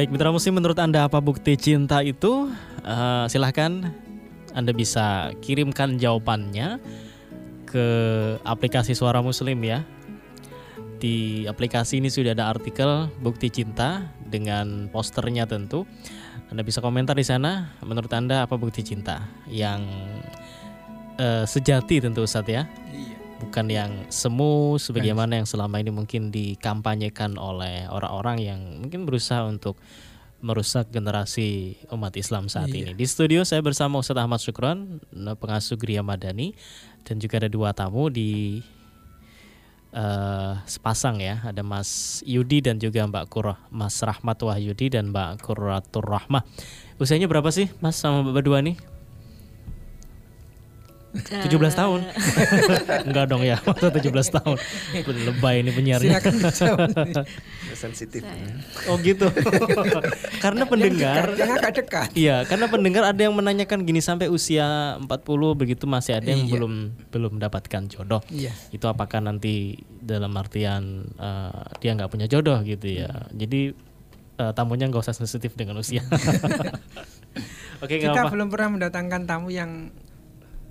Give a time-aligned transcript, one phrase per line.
[0.00, 2.48] Baik, Mitra Muslim menurut Anda apa bukti cinta itu?
[2.80, 3.92] Uh, silahkan
[4.56, 6.80] Anda bisa kirimkan jawabannya
[7.68, 7.84] ke
[8.40, 9.84] aplikasi Suara Muslim ya.
[10.96, 15.84] Di aplikasi ini sudah ada artikel bukti cinta dengan posternya tentu.
[16.48, 17.76] Anda bisa komentar di sana.
[17.84, 19.84] Menurut Anda apa bukti cinta yang
[21.20, 22.64] uh, sejati tentu Ustadz ya?
[22.88, 23.19] Iya.
[23.40, 29.80] Bukan yang semu sebagaimana yang selama ini mungkin dikampanyekan oleh orang-orang yang mungkin berusaha untuk
[30.40, 32.88] merusak generasi umat Islam saat iya.
[32.88, 32.90] ini.
[32.96, 36.56] Di studio saya bersama Ustadz Ahmad Syukron, pengasuh Gria Madani,
[37.04, 38.60] dan juga ada dua tamu di
[39.94, 45.42] uh, sepasang ya ada Mas Yudi dan juga Mbak Kurah Mas Rahmat Wahyudi dan Mbak
[45.42, 46.46] Kuratur Rahmah
[46.98, 48.76] usianya berapa sih Mas sama Mbak berdua nih
[51.10, 52.00] 17 tahun.
[53.10, 54.56] Enggak dong ya Masa 17 tahun.
[55.02, 56.22] Lebay ini penyiarnya.
[57.74, 58.22] Sensitif.
[58.86, 59.26] Oh gitu.
[60.44, 62.08] Karena pendengar Yang agak dekat.
[62.14, 65.10] Iya karena pendengar ada yang menanyakan gini Sampai usia 40
[65.58, 66.52] begitu masih ada yang iya.
[66.54, 66.72] belum
[67.10, 68.22] belum mendapatkan jodoh.
[68.30, 68.54] Iya.
[68.70, 73.10] Itu apakah nanti dalam artian uh, Dia nggak punya jodoh gitu ya?
[73.10, 73.34] Hmm.
[73.34, 73.74] Jadi
[74.40, 76.06] uh, tamunya nggak usah sensitif dengan usia.
[77.84, 78.32] Oke, Kita apa.
[78.32, 79.88] belum pernah mendatangkan tamu yang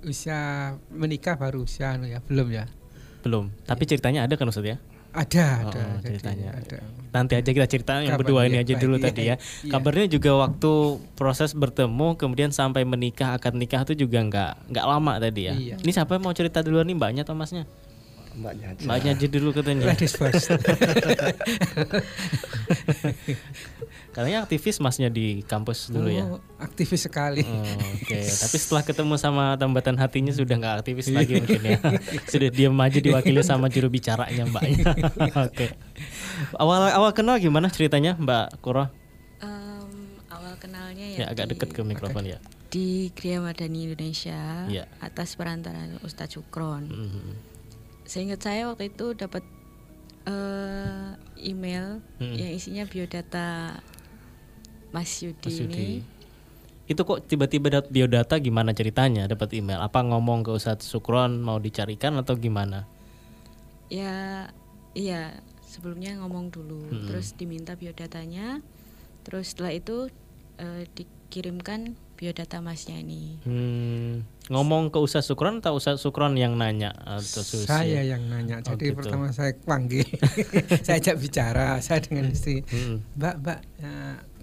[0.06, 2.64] usia menikah baru usia anu ya belum ya
[3.20, 3.90] belum tapi iya.
[3.94, 4.78] ceritanya ada kan Ustaz ya
[5.10, 6.54] ada, ada oh, ceritanya.
[6.54, 6.78] Ada.
[7.10, 9.36] Nanti aja kita cerita yang berdua ini aja dulu iya, tadi ya.
[9.66, 9.70] Iya.
[9.74, 10.72] Kabarnya juga waktu
[11.18, 15.54] proses bertemu kemudian sampai menikah akad nikah itu juga nggak nggak lama tadi ya.
[15.58, 15.76] Iya.
[15.82, 17.66] Ini siapa yang mau cerita duluan nih mbaknya atau masnya?
[18.36, 18.82] Mbaknya aja.
[18.86, 19.82] Mbaknya aja dulu katanya.
[19.90, 20.50] Ladies first.
[24.10, 26.26] Katanya aktivis masnya di kampus dulu ya?
[26.26, 26.66] oh, ya.
[26.66, 27.46] Aktivis sekali.
[27.46, 27.62] Oh,
[27.94, 28.26] Oke, okay.
[28.26, 31.78] tapi setelah ketemu sama tambatan hatinya sudah nggak aktivis lagi mungkin ya.
[32.32, 34.82] sudah diam aja diwakili sama juru bicaranya mbaknya.
[35.46, 35.54] Oke.
[35.54, 35.70] Okay.
[36.58, 38.90] Awal awal kenal gimana ceritanya Mbak Kuro?
[39.38, 41.18] Um, awal kenalnya ya.
[41.22, 42.42] Ya agak deket ke mikrofon ya.
[42.66, 44.90] Di Kriya Madani Indonesia ya.
[44.98, 46.90] atas perantaraan Ustadz Cukron.
[46.90, 47.49] Mm -hmm.
[48.10, 49.46] Seingat saya waktu itu dapat
[50.26, 52.34] uh, email hmm.
[52.34, 53.78] yang isinya biodata
[54.90, 55.78] Mas Yudi, Mas Yudi.
[55.78, 56.02] ini.
[56.90, 59.78] Itu kok tiba-tiba dapat biodata gimana ceritanya dapat email?
[59.78, 62.82] Apa ngomong ke Ustadz Sukron mau dicarikan atau gimana?
[63.86, 64.50] Ya,
[64.98, 67.06] iya sebelumnya ngomong dulu, hmm.
[67.06, 68.58] terus diminta biodatanya,
[69.22, 70.10] terus setelah itu
[70.58, 73.38] uh, dikirimkan biodata masnya ini.
[73.46, 74.26] Hmm.
[74.50, 76.90] Ngomong ke Ustadz Sukron atau Ustadz Sukron yang nanya?
[77.06, 78.58] Atau saya yang nanya.
[78.66, 78.98] Oh, Jadi gitu.
[78.98, 80.02] pertama saya panggil,
[80.86, 83.14] saya ajak bicara, saya dengan istri, hmm.
[83.14, 83.60] Mbak, Mbak.
[83.78, 83.94] Ya,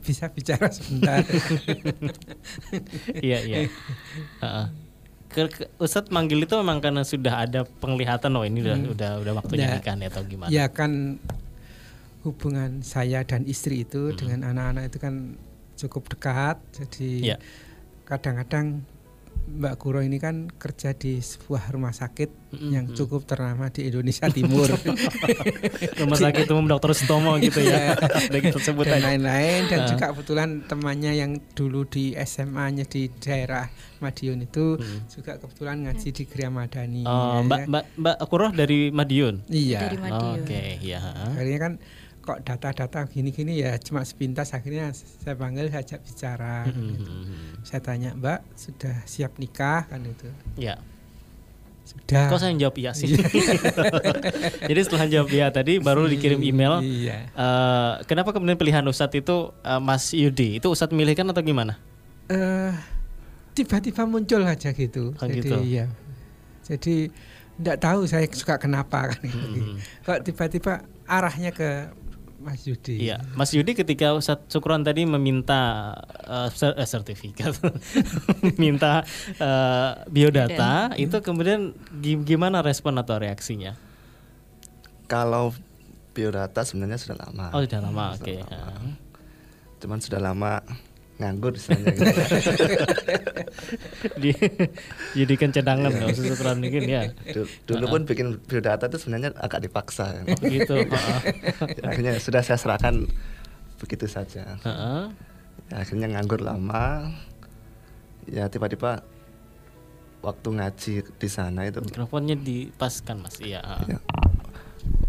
[0.08, 1.20] bisa bicara sebentar.
[3.28, 3.58] iya iya.
[4.40, 4.72] Uh,
[5.28, 8.94] ke, Ustadz manggil itu memang karena sudah ada penglihatan oh ini udah hmm.
[8.96, 10.50] udah udah waktunya ya, nikah atau gimana?
[10.50, 11.20] Ya kan
[12.24, 14.16] hubungan saya dan istri itu hmm.
[14.16, 15.36] dengan anak-anak itu kan
[15.76, 16.58] cukup dekat.
[16.72, 17.38] Jadi ya.
[18.08, 18.88] kadang-kadang
[19.48, 22.72] Mbak Kuro ini kan kerja di sebuah rumah sakit mm-hmm.
[22.76, 24.68] yang cukup ternama di Indonesia Timur.
[26.04, 26.92] rumah sakit umum Dr.
[26.92, 27.96] Sutomo gitu ya.
[28.84, 33.72] dan lain-lain dan juga kebetulan temannya yang dulu di SMA-nya di daerah
[34.04, 35.10] Madiun itu hmm.
[35.10, 37.02] juga kebetulan ngaji di Gria Madani.
[37.08, 37.60] Oh, ya, Mbak.
[37.72, 39.48] Mbak Mbak Kuro dari Madiun.
[39.48, 39.80] Iya.
[39.88, 40.38] Dari Madiun.
[40.44, 41.00] Oke, okay, ya.
[41.34, 41.74] Akhirnya kan
[42.28, 46.68] kok data-data gini-gini ya cuma sepintas akhirnya saya panggil saya ajak bicara.
[46.68, 47.12] Gitu.
[47.64, 49.88] saya tanya mbak sudah siap nikah?
[49.88, 50.28] Kan itu.
[50.60, 50.76] Ya.
[51.88, 52.28] Sudah.
[52.28, 53.16] Kok saya jawab iya sih.
[54.70, 56.84] Jadi setelah jawab iya tadi baru dikirim email.
[56.84, 57.32] iya.
[57.32, 60.60] uh, kenapa kemudian pilihan Ustadz itu uh, Mas Yudi?
[60.60, 61.80] Itu Ustadz milihkan atau gimana?
[62.28, 62.76] Uh,
[63.56, 65.16] tiba-tiba muncul aja gitu.
[65.16, 65.58] Oh, jadi gitu.
[65.64, 65.88] ya
[66.68, 67.08] jadi
[67.58, 69.24] tidak tahu saya suka kenapa kan.
[69.24, 69.80] Hmm.
[70.04, 71.90] kok tiba-tiba arahnya ke
[72.48, 72.96] Mas Yudi.
[73.12, 75.92] Iya, Mas Yudi ketika Ustaz Sukron tadi meminta
[76.24, 76.48] uh,
[76.88, 77.60] sertifikat,
[78.64, 79.04] minta
[79.36, 81.04] uh, biodata, hmm.
[81.04, 81.76] itu kemudian
[82.24, 83.76] gimana respon atau reaksinya?
[85.12, 85.52] Kalau
[86.16, 87.52] biodata sebenarnya sudah lama.
[87.52, 88.24] Oh, sudah lama, oke.
[88.24, 88.40] Okay.
[89.84, 90.64] Cuman sudah lama
[91.18, 92.24] nganggur istilahnya gitu.
[94.22, 94.32] di
[95.18, 97.10] jadikan cadangan nggak usah mungkin ya.
[97.66, 100.86] Dulu pun bikin biodata itu sebenarnya agak dipaksa oh, gitu
[101.88, 103.10] akhirnya sudah saya serahkan
[103.82, 104.62] begitu saja.
[104.62, 107.10] Ya, akhirnya nganggur lama.
[108.30, 109.02] Ya tiba-tiba
[110.22, 113.42] waktu ngaji di sana itu mikrofonnya dipaskan mas.
[113.42, 113.98] Iya ya.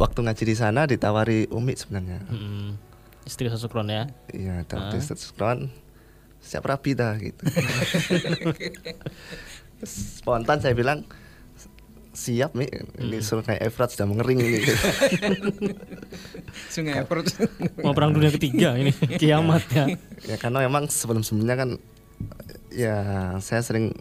[0.00, 2.24] waktu ngaji di sana ditawari Umi sebenarnya.
[2.32, 2.80] Hmm.
[3.28, 4.08] istri Sukron ya?
[4.32, 4.64] Iya
[4.96, 5.68] istri Sukron
[6.48, 7.44] siap rapi dah gitu.
[9.84, 11.04] Spontan saya bilang
[12.18, 12.66] siap nih
[12.98, 13.46] ini hmm.
[13.46, 14.58] kayak Efrat sudah mengering ini.
[16.74, 17.30] Sungai Efrat.
[17.84, 18.90] Mau perang dunia ketiga ini
[19.22, 19.86] kiamat ya.
[20.26, 21.70] Ya karena memang sebelum sebelumnya kan
[22.74, 22.96] ya
[23.38, 23.94] saya sering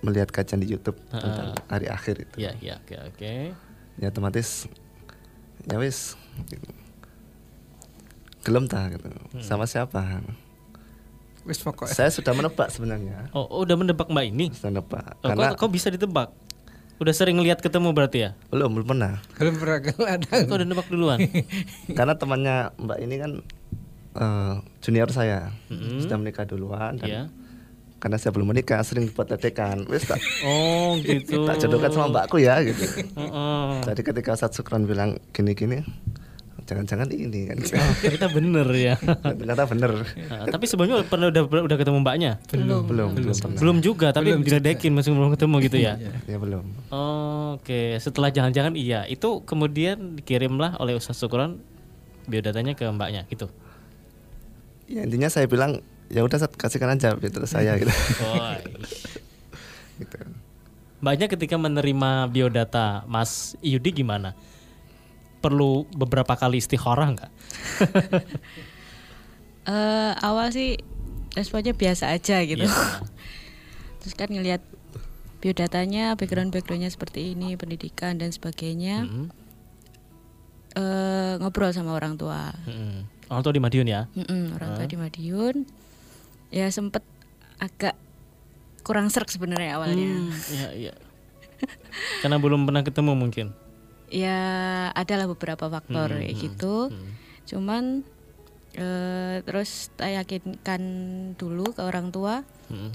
[0.00, 2.36] melihat kajian di YouTube uh, tentang hari akhir itu.
[2.40, 3.16] Ya ya oke okay, oke.
[3.20, 3.40] Okay.
[4.00, 4.64] ya otomatis
[5.68, 6.16] ya wis
[8.40, 9.12] gelem tak gitu.
[9.12, 9.44] Hmm.
[9.44, 10.24] sama siapa
[11.50, 15.34] wis pokoknya saya sudah menebak sebenarnya oh, oh udah menebak mbak ini sudah menebak oh,
[15.34, 16.30] karena kok, kok bisa ditebak
[17.00, 18.30] Udah sering lihat ketemu berarti ya?
[18.52, 19.24] Belum, belum pernah.
[19.40, 20.44] Belum pernah ada.
[20.44, 21.16] Kok udah nebak duluan?
[21.96, 23.32] Karena temannya Mbak ini kan
[24.20, 24.54] uh,
[24.84, 26.04] junior saya, mm-hmm.
[26.04, 27.26] sudah menikah duluan dan yeah.
[28.00, 29.84] karena saya belum menikah sering buat ledekan.
[29.88, 30.20] Wes tak.
[30.44, 31.44] Oh, gitu.
[31.48, 32.84] tak jodohkan sama mbakku ya gitu.
[33.12, 33.84] Uh-uh.
[33.84, 35.84] Jadi ketika saat Sukron bilang gini-gini,
[36.70, 37.58] jangan-jangan ini kan.
[37.80, 38.94] Oh, ternyata bener ya.
[39.40, 39.92] Ternyata bener.
[40.04, 42.32] Nah, tapi sebelumnya pernah udah udah ketemu mbaknya?
[42.54, 42.86] Belum.
[42.86, 45.98] Belum belum, belum, belum juga tapi belum diledekin masih belum ketemu gitu ya?
[46.30, 46.64] Ya belum.
[46.94, 47.98] Oh, oke okay.
[47.98, 49.02] setelah jangan-jangan iya.
[49.10, 51.58] Itu kemudian dikirimlah oleh Ustaz Syukuran
[52.30, 53.50] biodatanya ke mbaknya gitu?
[54.86, 57.90] Ya intinya saya bilang ya udah kasihkan aja gitu saya gitu.
[58.26, 58.54] Oh,
[59.98, 60.18] gitu.
[61.00, 64.36] Mbaknya ketika menerima biodata Mas Yudi gimana
[65.40, 67.32] perlu beberapa kali istikharah nggak?
[69.66, 70.76] uh, awal sih
[71.34, 72.68] responnya biasa aja gitu.
[72.68, 73.00] Yeah.
[74.04, 74.60] Terus kan ngelihat
[75.40, 79.08] biodatanya, background backgroundnya seperti ini, pendidikan dan sebagainya.
[79.08, 79.26] Mm -hmm.
[80.76, 82.52] uh, ngobrol sama orang tua.
[82.68, 82.96] Mm -hmm.
[83.32, 84.04] Orang tua di Madiun ya?
[84.12, 84.76] Mm -hmm, orang uh.
[84.76, 85.56] tua di Madiun.
[86.52, 87.04] Ya sempet
[87.60, 87.96] agak
[88.82, 90.18] kurang serk sebenarnya awalnya.
[90.18, 90.94] Hmm, iya iya.
[92.24, 93.52] Karena belum pernah ketemu mungkin
[94.10, 94.38] ya
[94.92, 97.10] adalah beberapa faktor hmm, kayak hmm, gitu hmm.
[97.46, 97.84] cuman
[98.76, 100.82] uh, terus saya yakinkan
[101.38, 102.90] dulu ke orang tua hmm.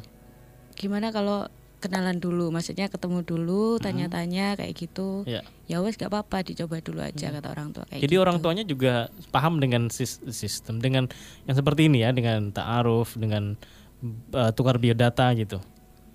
[0.76, 1.48] gimana kalau
[1.80, 3.82] kenalan dulu maksudnya ketemu dulu hmm.
[3.84, 7.36] tanya-tanya kayak gitu ya, ya wes gak apa-apa dicoba dulu aja hmm.
[7.40, 8.24] kata orang tua kayak jadi gitu.
[8.24, 8.94] orang tuanya juga
[9.32, 11.08] paham dengan sistem dengan
[11.48, 13.56] yang seperti ini ya dengan ta'aruf dengan
[14.36, 15.64] uh, tukar biodata gitu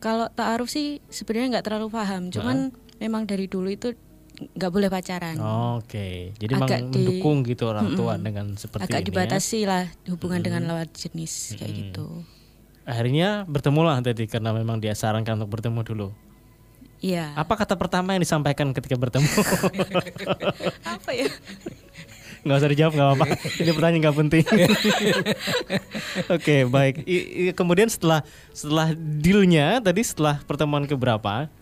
[0.01, 2.99] kalau ta'aruf sih sebenarnya nggak terlalu paham cuman uh.
[2.99, 3.95] memang dari dulu itu
[4.41, 5.37] nggak boleh pacaran.
[5.37, 6.15] Oh, Oke, okay.
[6.41, 8.97] jadi agak memang mendukung gitu orang tua mm -mm, dengan seperti agak ini.
[8.97, 9.09] Agak ya.
[9.09, 9.69] dibatasi ya?
[9.69, 10.47] lah hubungan mm.
[10.49, 11.57] dengan lawan jenis mm.
[11.61, 12.07] kayak gitu.
[12.89, 16.09] Akhirnya bertemu lah tadi karena memang dia sarankan untuk bertemu dulu.
[17.01, 17.33] Iya.
[17.33, 19.25] Apa kata pertama yang disampaikan ketika bertemu?
[21.01, 21.29] Apa ya?
[22.41, 23.25] Nggak usah dijawab nggak apa-apa.
[23.61, 24.45] Ini pertanyaan nggak penting.
[24.57, 24.65] Oke
[26.41, 27.05] okay, baik.
[27.05, 28.25] I, I, kemudian setelah
[28.57, 31.53] setelah dealnya tadi setelah pertemuan keberapa?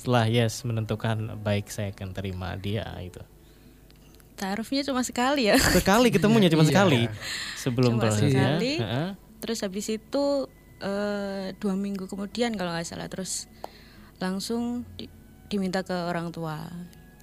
[0.00, 3.20] Setelah yes menentukan baik saya akan terima dia itu.
[4.40, 5.60] Taruhnya cuma sekali ya?
[5.60, 6.70] Sekali ketemunya cuma iya.
[6.72, 7.00] sekali
[7.60, 8.72] sebelum cuma prosesnya sekali,
[9.44, 10.48] terus habis itu
[10.80, 13.44] uh, dua minggu kemudian kalau nggak salah terus
[14.16, 15.12] langsung di,
[15.52, 16.64] diminta ke orang tua.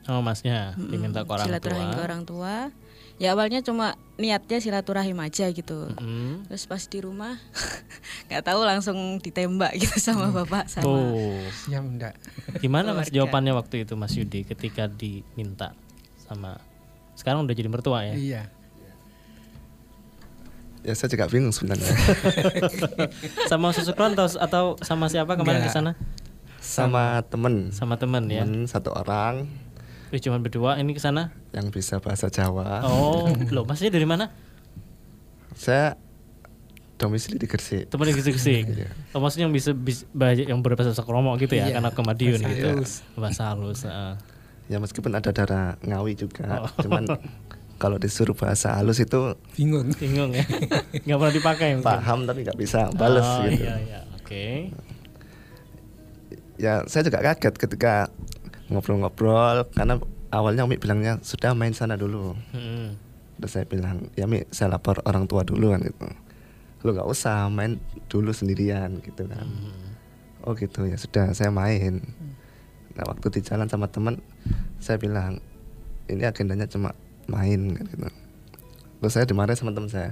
[0.06, 2.70] Oh masnya diminta ke orang silaturahim ke orang tua
[3.18, 5.90] ya awalnya cuma niatnya silaturahim aja gitu.
[5.98, 6.50] Mm.
[6.50, 7.38] terus pas di rumah
[8.30, 10.34] nggak tahu langsung ditembak gitu sama mm.
[10.42, 11.42] bapak sama oh.
[11.70, 12.18] ya enggak.
[12.62, 15.74] Gimana mas jawabannya waktu itu mas Yudi ketika diminta
[16.30, 16.62] sama
[17.18, 18.14] sekarang udah jadi mertua ya?
[18.14, 18.44] Iya.
[20.86, 21.90] Ya saya juga bingung sebenarnya.
[23.52, 26.00] Sama seseorang atau atau sama siapa kemarin ke sana?
[26.64, 27.76] Sama temen.
[27.76, 28.48] Sama temen ya?
[28.72, 29.52] Satu orang
[30.12, 31.36] Eh, cuma berdua ini ke sana?
[31.52, 32.84] Yang bisa bahasa Jawa.
[32.88, 34.32] Oh, loh, masnya dari mana?
[35.58, 36.00] Saya
[36.98, 37.94] domisili di Gresik.
[37.94, 38.66] Teman di Gresik.
[38.74, 38.90] iya.
[39.14, 42.68] Oh, maksudnya yang bisa, bisa yang berbahasa Kromo gitu ya, iya, karena ke Madiun gitu.
[42.74, 43.06] Halus.
[43.14, 43.86] Bahasa halus.
[43.86, 44.18] Uh.
[44.68, 46.72] Ya meskipun ada darah Ngawi juga, oh.
[46.84, 47.08] cuman
[47.82, 49.94] kalau disuruh bahasa halus itu bingung.
[49.96, 50.44] Bingung ya.
[51.06, 51.88] Gak pernah dipakai mungkin.
[51.88, 53.64] Paham tapi nggak bisa balas oh, gitu.
[53.64, 54.00] Iya, iya.
[54.18, 54.26] Oke.
[54.26, 54.56] Okay.
[56.58, 58.10] Ya, saya juga kaget ketika
[58.68, 60.00] ngobrol-ngobrol karena
[60.32, 62.36] awalnya Umi bilangnya sudah main sana dulu.
[62.52, 63.00] Hmm.
[63.38, 66.08] Terus saya bilang ya Mi saya lapor orang tua dulu kan gitu.
[66.84, 67.80] Lu nggak usah main
[68.12, 69.48] dulu sendirian gitu kan.
[69.48, 69.96] Hmm.
[70.44, 72.04] Oh gitu ya sudah saya main.
[72.96, 74.20] Nah waktu di jalan sama teman
[74.82, 75.40] saya bilang
[76.08, 76.92] ini agendanya cuma
[77.30, 78.08] main kan gitu.
[78.98, 80.12] Terus saya dimarahin sama teman saya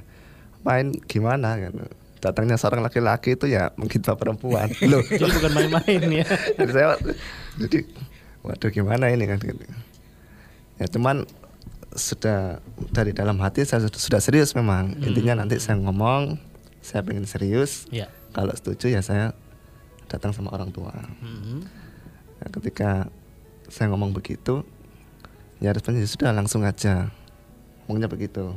[0.66, 1.74] main gimana kan
[2.26, 6.26] datangnya seorang laki-laki itu ya mungkin perempuan loh jadi bukan main-main ya
[6.58, 6.88] jadi saya
[7.62, 7.86] jadi
[8.46, 9.66] waduh gimana ini kan gitu.
[10.78, 11.26] ya cuman
[11.96, 12.60] sudah
[12.92, 15.08] dari dalam hati saya sudah serius memang hmm.
[15.08, 16.38] intinya nanti saya ngomong
[16.84, 18.12] saya pengen serius ya.
[18.36, 19.34] kalau setuju ya saya
[20.06, 21.66] datang sama orang tua hmm.
[22.44, 22.90] ya, ketika
[23.72, 24.62] saya ngomong begitu
[25.64, 27.10] ya responnya ya sudah langsung aja
[27.88, 28.54] ngomongnya begitu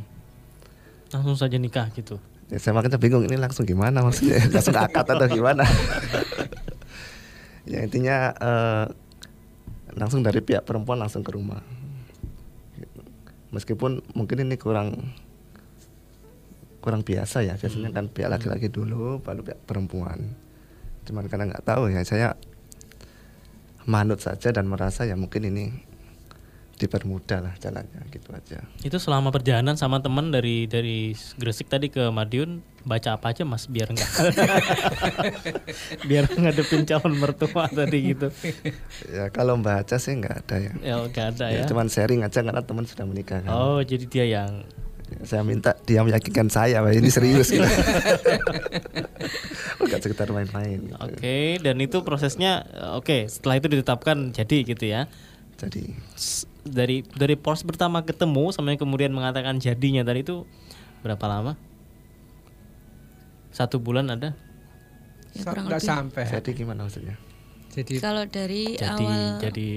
[1.09, 2.21] langsung saja nikah gitu
[2.53, 5.65] ya saya makanya bingung ini langsung gimana maksudnya langsung akad atau gimana
[7.71, 8.85] ya intinya uh,
[9.99, 11.61] langsung dari pihak perempuan langsung ke rumah.
[13.51, 15.13] Meskipun mungkin ini kurang
[16.79, 20.33] kurang biasa ya biasanya kan pihak laki-laki dulu baru pihak perempuan.
[21.05, 22.39] Cuman karena nggak tahu ya saya
[23.89, 25.88] manut saja dan merasa ya mungkin ini
[26.79, 28.63] dipermudah lah jalannya gitu aja.
[28.81, 33.69] Itu selama perjalanan sama teman dari dari Gresik tadi ke Madiun baca apa aja mas
[33.69, 34.11] biar nggak
[36.09, 38.31] biar ngadepin calon mertua tadi gitu.
[39.11, 40.73] Ya kalau baca sih nggak ada ya.
[40.81, 41.61] Ya nggak ada ya.
[41.61, 41.63] ya.
[41.67, 43.51] Cuman sharing aja karena teman sudah menikah kan.
[43.51, 44.63] Oh jadi dia yang
[45.25, 47.65] saya minta dia meyakinkan saya bahwa ini serius gitu.
[49.81, 50.95] bukan sekitar main-main gitu.
[51.01, 55.09] oke okay, dan itu prosesnya oke okay, setelah itu ditetapkan jadi gitu ya
[55.57, 55.97] jadi
[56.71, 60.45] dari dari pos pertama ketemu sampai kemudian mengatakan jadinya tadi itu
[61.03, 61.57] berapa lama
[63.51, 64.37] satu bulan ada
[65.35, 67.17] ya, nggak sampai jadi gimana maksudnya
[67.73, 69.69] jadi kalau dari jadi awal jadi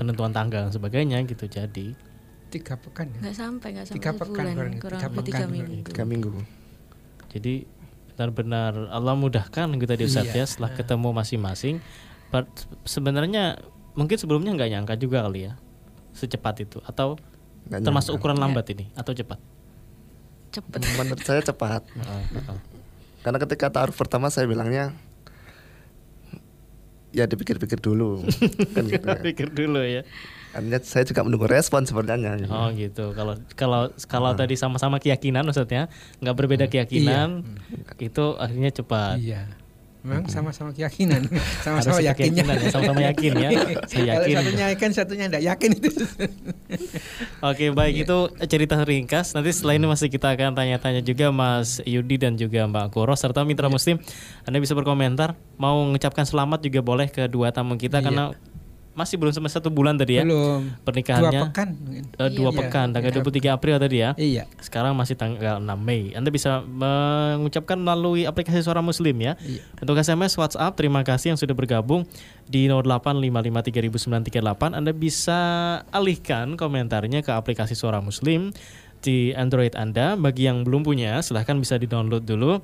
[0.00, 1.92] penentuan tanggal dan sebagainya gitu jadi
[2.50, 3.18] tiga pekan ya?
[3.22, 5.86] Nggak sampai, nggak sampai tiga pekan bulan, kurang tiga, pekan, tiga minggu.
[5.86, 6.30] Tiga minggu.
[7.30, 7.54] Jadi
[8.18, 10.42] benar-benar Allah mudahkan gitu tadi Ustaz iya.
[10.42, 11.78] ya setelah ketemu masing-masing.
[12.82, 13.62] Sebenarnya
[13.94, 15.54] mungkin sebelumnya nggak nyangka juga kali ya
[16.14, 17.16] secepat itu atau
[17.68, 18.22] gak termasuk nyangka.
[18.22, 18.42] ukuran iya.
[18.46, 18.72] lambat ya.
[18.74, 19.38] ini atau cepat?
[20.50, 20.80] Cepat.
[20.98, 21.82] Menurut saya cepat.
[23.20, 24.96] Karena ketika taruh pertama saya bilangnya
[27.10, 28.22] ya dipikir-pikir dulu
[28.74, 29.18] kan gitu ya.
[29.18, 30.06] pikir dulu ya
[30.50, 32.42] Artinya saya juga menunggu respon sebenarnya.
[32.50, 33.14] Oh gitu.
[33.14, 34.38] Kalau kalau kalau nah.
[34.38, 35.86] tadi sama-sama keyakinan maksudnya
[36.18, 36.72] nggak berbeda hmm.
[36.74, 37.28] keyakinan,
[37.70, 38.10] iya.
[38.10, 39.14] itu akhirnya cepat.
[39.22, 39.46] Iya.
[40.00, 41.28] Memang sama-sama keyakinan,
[41.64, 42.44] sama-sama yakinnya.
[42.48, 43.50] Ya, sama-sama yakin ya.
[43.90, 44.32] Saya yakin.
[44.32, 45.90] Kalau satunya yakin, satunya tidak yakin itu.
[47.52, 48.04] Oke, baik iya.
[48.08, 49.36] itu cerita ringkas.
[49.36, 53.44] Nanti setelah ini masih kita akan tanya-tanya juga Mas Yudi dan juga Mbak Koro serta
[53.44, 53.76] mitra iya.
[53.76, 53.96] Muslim.
[54.48, 58.04] Anda bisa berkomentar, mau mengucapkan selamat juga boleh ke dua tamu kita iya.
[58.08, 58.24] karena
[58.90, 60.82] masih belum sampai satu bulan tadi ya belum.
[60.82, 61.30] pernikahannya.
[61.30, 61.68] Dua pekan
[62.18, 63.22] uh, dua iya, pekan tanggal iya.
[63.22, 64.10] 23 April tadi ya.
[64.18, 64.44] Iya.
[64.58, 66.10] Sekarang masih tanggal 6 Mei.
[66.18, 69.38] Anda bisa mengucapkan melalui aplikasi suara muslim ya.
[69.40, 69.62] Iya.
[69.78, 72.02] untuk SMS WhatsApp terima kasih yang sudah bergabung
[72.50, 75.40] di 08553938 Anda bisa
[75.94, 78.50] alihkan komentarnya ke aplikasi suara muslim
[79.06, 80.18] di Android Anda.
[80.18, 82.58] Bagi yang belum punya silahkan bisa di download dulu.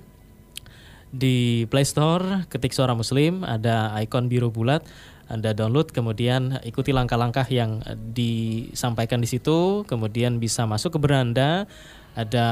[1.16, 4.82] Di Play Store ketik suara muslim ada ikon biru bulat
[5.26, 7.82] anda download kemudian ikuti langkah-langkah yang
[8.14, 11.66] disampaikan di situ, kemudian bisa masuk ke beranda
[12.16, 12.46] ada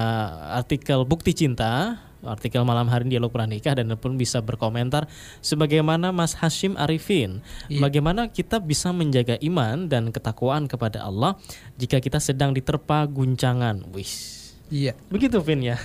[0.60, 5.08] artikel bukti cinta, artikel malam hari dialog pernikah dan pun bisa berkomentar
[5.40, 7.40] sebagaimana Mas Hashim Arifin,
[7.72, 7.80] iya.
[7.80, 11.40] bagaimana kita bisa menjaga iman dan ketakwaan kepada Allah
[11.80, 13.88] jika kita sedang diterpa guncangan.
[13.96, 14.43] Wis
[14.74, 14.98] Iya.
[15.06, 15.78] Begitu Vin ya.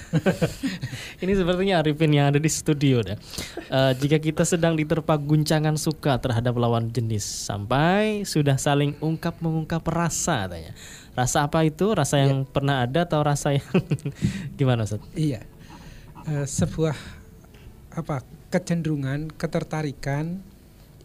[1.22, 3.22] Ini sepertinya Arifin yang ada di studio deh.
[3.69, 9.86] Uh, jika kita sedang diterpa guncangan suka terhadap lawan jenis sampai sudah saling ungkap mengungkap
[9.86, 10.74] rasa katanya.
[11.13, 11.93] Rasa apa itu?
[11.93, 12.50] Rasa yang iya.
[12.50, 13.69] pernah ada atau rasa yang
[14.58, 15.05] gimana Ustaz?
[15.13, 15.46] Iya.
[16.25, 16.98] Uh, sebuah
[17.93, 20.41] apa kecenderungan, ketertarikan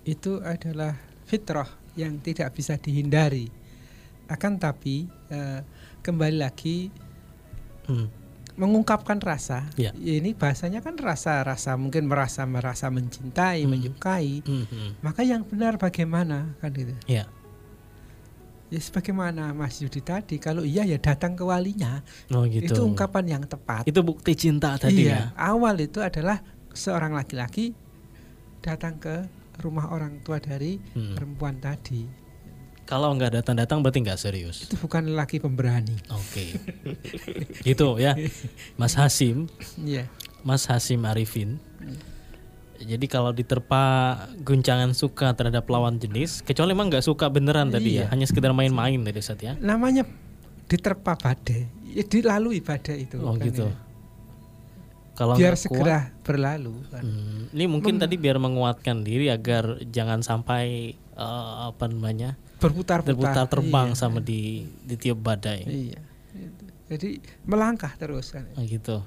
[0.09, 0.97] itu adalah
[1.29, 1.69] fitrah
[2.01, 3.53] yang tidak bisa dihindari.
[4.25, 5.61] Akan tapi uh,
[6.01, 7.04] kembali lagi
[7.91, 8.07] hmm.
[8.55, 9.67] mengungkapkan rasa.
[9.75, 9.91] Ya.
[9.95, 13.71] Ini bahasanya kan rasa-rasa mungkin merasa merasa mencintai, hmm.
[13.71, 14.43] menyukai.
[14.45, 14.65] Hmm.
[14.69, 14.91] hmm.
[15.03, 16.95] Maka yang benar bagaimana kan gitu.
[17.07, 17.27] Ya.
[18.73, 22.03] Ya sebagaimana Mas Yudi tadi, kalau iya ya datang ke walinya.
[22.33, 22.75] Oh gitu.
[22.75, 23.87] Itu ungkapan yang tepat.
[23.87, 25.53] Itu bukti cinta tadi iya, ya.
[25.55, 26.43] Awal itu adalah
[26.75, 27.71] seorang laki-laki
[28.65, 29.29] datang ke
[29.63, 31.15] rumah orang tua dari hmm.
[31.15, 32.24] perempuan tadi
[32.85, 34.69] kalau nggak datang-datang berarti nggak serius.
[34.69, 35.97] Itu bukan laki pemberani.
[36.13, 36.45] Oke.
[36.45, 36.49] Okay.
[37.69, 38.13] gitu ya.
[38.77, 39.49] Mas Hasim.
[39.81, 40.05] Iya.
[40.05, 40.07] Yeah.
[40.45, 41.57] Mas Hasim Arifin.
[42.85, 43.83] Jadi kalau diterpa
[44.45, 48.07] guncangan suka terhadap lawan jenis, kecuali emang nggak suka beneran tadi ya, iya.
[48.13, 49.57] hanya sekedar main-main tadi saat ya.
[49.57, 50.05] Namanya
[50.69, 53.17] diterpa badai, ya dilalui badai itu.
[53.25, 53.73] Oh kan gitu.
[53.73, 53.77] Ya.
[55.15, 56.75] Kalau biar segera kuat, berlalu.
[56.91, 57.03] Kan.
[57.07, 63.13] Hmm, ini mungkin Mem tadi biar menguatkan diri agar jangan sampai uh, apa namanya berputar-putar
[63.13, 63.99] berputar terbang iya.
[63.99, 65.61] sama di di tiup badai.
[65.69, 66.01] Iya.
[66.89, 68.45] Jadi melangkah terus kan.
[68.57, 69.01] Oh, gitu.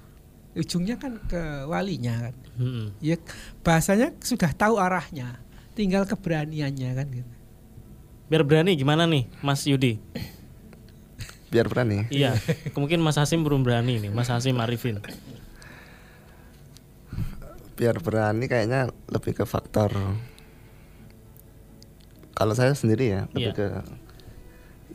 [0.58, 2.36] Ujungnya kan ke walinya kan.
[2.58, 2.86] Hmm.
[3.02, 3.18] Ya
[3.62, 5.38] bahasanya sudah tahu arahnya,
[5.78, 7.34] tinggal keberaniannya kan gitu.
[8.28, 10.02] Biar berani gimana nih, Mas Yudi?
[11.48, 12.10] Biar berani.
[12.12, 12.36] Iya.
[12.76, 15.00] Mungkin Mas Hasim belum berani nih, Mas Hasim Arifin.
[17.78, 19.94] Biar berani kayaknya lebih ke faktor
[22.38, 23.58] kalau saya sendiri ya lebih yeah.
[23.58, 23.68] ke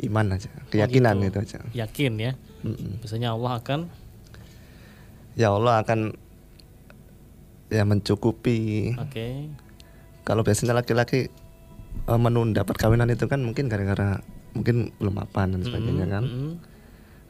[0.07, 1.29] iman aja, keyakinan oh gitu.
[1.29, 1.59] itu aja.
[1.75, 2.33] Yakin ya.
[2.63, 3.27] Mm -mm.
[3.27, 3.91] Allah akan
[5.33, 6.13] Ya Allah akan
[7.73, 8.93] ya mencukupi.
[9.01, 9.09] Oke.
[9.09, 9.35] Okay.
[10.29, 11.33] Kalau biasanya laki-laki
[12.05, 14.21] uh, menunda perkawinan itu kan mungkin gara-gara
[14.53, 16.25] mungkin belum mapan dan sebagainya kan.
[16.29, 16.53] Mm -hmm.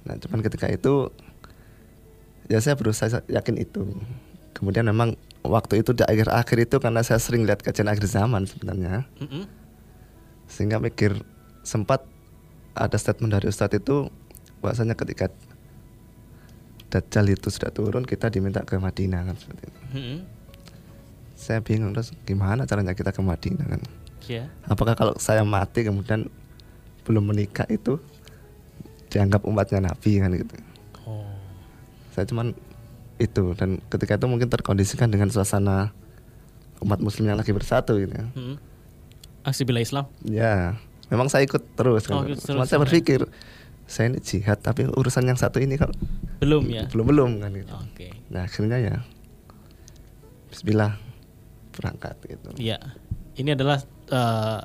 [0.02, 1.14] Nah, cuman ketika itu
[2.50, 3.86] ya saya berusaha yakin itu.
[4.52, 5.14] Kemudian memang
[5.46, 9.06] waktu itu di akhir-akhir itu karena saya sering lihat kajian akhir zaman sebenarnya.
[9.22, 9.44] Mm -hmm.
[10.52, 11.16] Sehingga mikir
[11.64, 12.04] sempat
[12.76, 14.12] ada statement dari Ustadz itu
[14.60, 15.32] bahwasanya ketika
[16.92, 19.80] Dajjal itu sudah turun kita diminta ke Madinah kan seperti itu.
[19.96, 20.18] Mm -hmm.
[21.32, 23.80] Saya bingung terus gimana caranya kita ke Madinah kan.
[24.28, 24.52] Yeah.
[24.68, 26.28] Apakah kalau saya mati kemudian
[27.08, 27.96] belum menikah itu
[29.08, 30.54] dianggap umatnya Nabi kan gitu.
[31.08, 31.32] Oh.
[32.12, 32.52] Saya cuman
[33.16, 35.96] itu dan ketika itu mungkin terkondisikan dengan suasana
[36.84, 38.26] umat muslim yang lagi bersatu gitu ya.
[38.36, 38.56] Hmm.
[39.42, 40.06] Aksi bela Islam?
[40.22, 40.78] Ya,
[41.10, 42.22] memang saya ikut terus kan.
[42.22, 43.26] Oh, terus Cuma saya berpikir
[43.90, 45.92] saya ini jihad tapi urusan yang satu ini kok
[46.40, 46.86] belum ya.
[46.88, 47.74] Belum belum kan gitu.
[47.74, 47.86] Oke.
[47.92, 48.10] Okay.
[48.30, 48.96] Nah, akhirnya ya
[50.48, 50.96] Bismillah
[51.72, 52.50] berangkat gitu.
[52.60, 52.78] Iya.
[53.32, 53.80] Ini adalah
[54.12, 54.60] uh,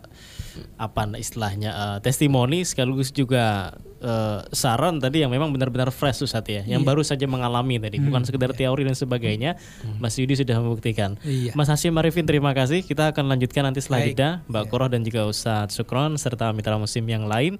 [0.76, 3.72] apa istilahnya uh, testimoni sekaligus juga
[4.08, 6.88] uh, saran tadi yang memang benar-benar fresh Ustaz ya, yang iya.
[6.88, 8.60] baru saja mengalami tadi, hmm, bukan sekedar iya.
[8.66, 9.52] teori dan sebagainya.
[9.84, 10.00] Hmm.
[10.00, 11.20] Mas Yudi sudah membuktikan.
[11.28, 11.52] Iya.
[11.54, 12.88] Mas Hasim Marifin terima kasih.
[12.88, 14.72] Kita akan lanjutkan nanti setelah jeda, Mbak iya.
[14.72, 17.60] Koroh dan juga Ustaz Sukron serta mitra musim yang lain.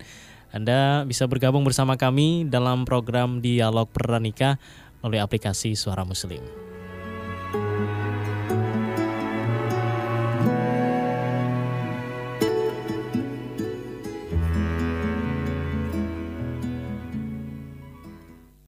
[0.56, 4.56] Anda bisa bergabung bersama kami dalam program Dialog Pernikah
[5.04, 6.67] melalui aplikasi Suara Muslim.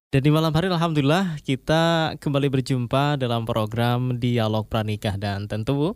[0.09, 5.93] Dan di malam hari Alhamdulillah kita kembali berjumpa dalam program Dialog Pranikah dan tentu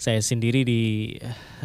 [0.00, 1.12] saya sendiri di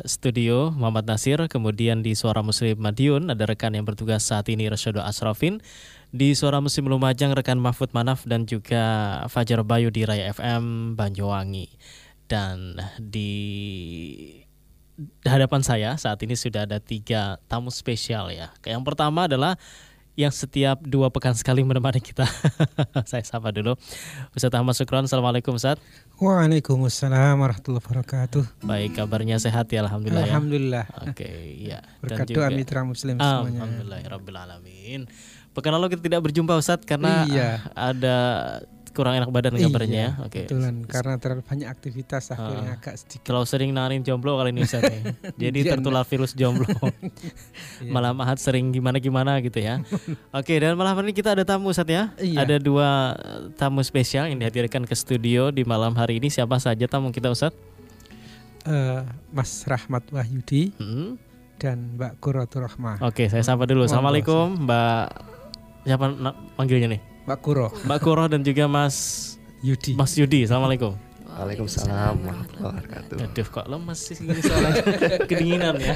[0.04, 5.00] studio Muhammad Nasir kemudian di Suara Muslim Madiun ada rekan yang bertugas saat ini Rasyado
[5.08, 5.64] Asrafin
[6.12, 11.72] di Suara Muslim Lumajang rekan Mahfud Manaf dan juga Fajar Bayu di Raya FM Banyuwangi
[12.28, 13.32] dan di
[15.24, 18.52] hadapan saya saat ini sudah ada tiga tamu spesial ya.
[18.68, 19.56] Yang pertama adalah
[20.16, 22.24] yang setiap dua pekan sekali menemani kita.
[23.10, 23.76] Saya sapa dulu.
[24.32, 25.76] Ustaz Ahmad Sukron, Assalamualaikum Ustaz.
[26.24, 28.64] Waalaikumsalam warahmatullahi wabarakatuh.
[28.64, 30.24] Baik, kabarnya sehat ya Alhamdulillah.
[30.24, 30.32] Ya.
[30.32, 30.86] Alhamdulillah.
[30.88, 31.00] Ya.
[31.04, 31.80] Oke, okay, ya.
[32.00, 33.68] Berkat doa mitra muslim semuanya.
[33.68, 35.02] Alhamdulillah, Rabbil Alamin.
[35.52, 37.64] Pekan lalu kita tidak berjumpa Ustaz karena iya.
[37.76, 38.18] ada
[38.96, 40.16] kurang enak badan kabarnya.
[40.16, 40.48] Iya, Oke.
[40.48, 43.28] Kebetulan karena terlalu banyak aktivitas akhirnya uh, agak sedikit.
[43.28, 45.04] Kalau sering narin jomblo kali ini Ustaz ya.
[45.44, 46.66] Jadi iya, tertular virus jomblo.
[47.84, 47.92] iya.
[47.92, 49.84] Malam Ahad sering gimana-gimana gitu ya.
[50.40, 52.16] Oke, dan malam hari ini kita ada tamu Ustaz ya.
[52.16, 52.48] Iya.
[52.48, 53.20] Ada dua
[53.60, 56.32] tamu spesial yang dihadirkan ke studio di malam hari ini.
[56.32, 57.52] Siapa saja tamu kita Ustaz?
[58.64, 59.04] Uh,
[59.36, 60.72] Mas Rahmat Wahyudi.
[60.80, 61.20] Hmm.
[61.60, 63.04] Dan Mbak Kurotur Rahmah.
[63.04, 63.88] Oke, saya sapa dulu.
[63.88, 65.04] Assalamualaikum Mbak.
[65.86, 66.06] Siapa
[66.58, 67.15] panggilnya nih?
[67.26, 67.74] Mbak Kuro.
[67.90, 68.96] Mbak Kuro dan juga Mas
[69.66, 69.98] Yudi.
[69.98, 70.94] Mas Yudi, assalamualaikum.
[71.26, 73.18] Waalaikumsalam warahmatullahi wabarakatuh.
[73.18, 74.74] Aduh kok lemes sih gini soalnya
[75.30, 75.94] kedinginan ya.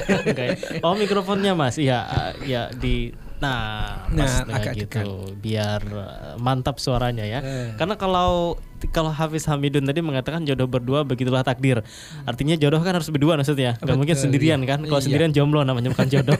[0.84, 2.04] oh mikrofonnya Mas, iya
[2.44, 5.40] ya di Nah, nah agak gitu dekat.
[5.40, 7.40] biar eh, mantap suaranya ya.
[7.40, 7.72] Eh.
[7.80, 11.84] Karena kalau kalau Hafiz Hamidun tadi mengatakan jodoh berdua begitulah takdir.
[12.24, 13.76] Artinya jodoh kan harus berdua maksudnya.
[13.80, 14.80] Gak mungkin sendirian kan.
[14.84, 15.04] Kalau iya.
[15.04, 16.36] sendirian jomblo namanya bukan jodoh.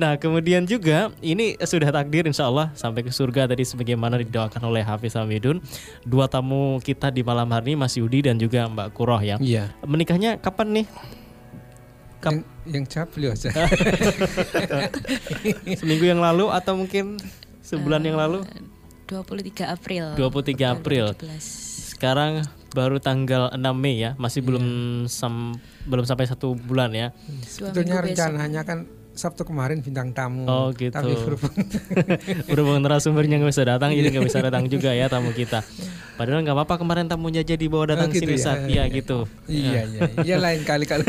[0.00, 4.84] nah, kemudian juga ini sudah takdir insya Allah sampai ke surga tadi sebagaimana didoakan oleh
[4.84, 5.60] Hafiz Hamidun.
[6.04, 9.36] Dua tamu kita di malam hari ini Mas Yudi dan juga Mbak Kuroh ya.
[9.40, 9.72] Iya.
[9.84, 10.86] Menikahnya kapan nih?
[12.16, 13.50] Kap yang, yang cap beliau aja.
[15.80, 17.20] Seminggu yang lalu atau mungkin
[17.60, 18.38] sebulan uh, yang lalu?
[19.06, 20.04] 23 April.
[20.18, 21.04] 23 April.
[21.96, 24.46] Sekarang baru tanggal 6 Mei ya, masih yeah.
[24.52, 24.64] belum
[25.08, 25.56] sam
[25.88, 27.14] belum sampai satu bulan ya.
[27.46, 28.84] Sebetulnya rencananya kan
[29.16, 30.44] Sabtu kemarin bintang tamu.
[30.44, 30.92] Oh gitu.
[30.92, 31.54] Tapi berhubung,
[32.52, 35.64] berhubung narasumbernya nggak bisa datang, jadi nggak bisa datang juga ya tamu kita.
[36.16, 38.44] Padahal nggak apa-apa kemarin tamunya jadi bawa datang oh, gitu sini ya?
[38.44, 39.28] saat ya, gitu.
[39.44, 40.00] Iya iya.
[40.24, 41.04] Iya lain kali kali.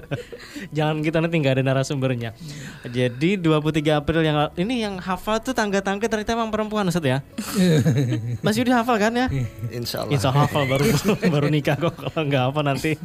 [0.76, 2.34] Jangan kita nanti nggak ada narasumbernya.
[2.82, 7.22] Jadi 23 April yang ini yang hafal tuh tangga-tangga ternyata emang perempuan Ustaz ya.
[8.44, 9.30] Mas Yudi hafal kan ya?
[9.70, 10.12] Insya Allah.
[10.18, 10.84] Insya Allah hafal baru
[11.30, 12.98] baru nikah kok kalau nggak apa nanti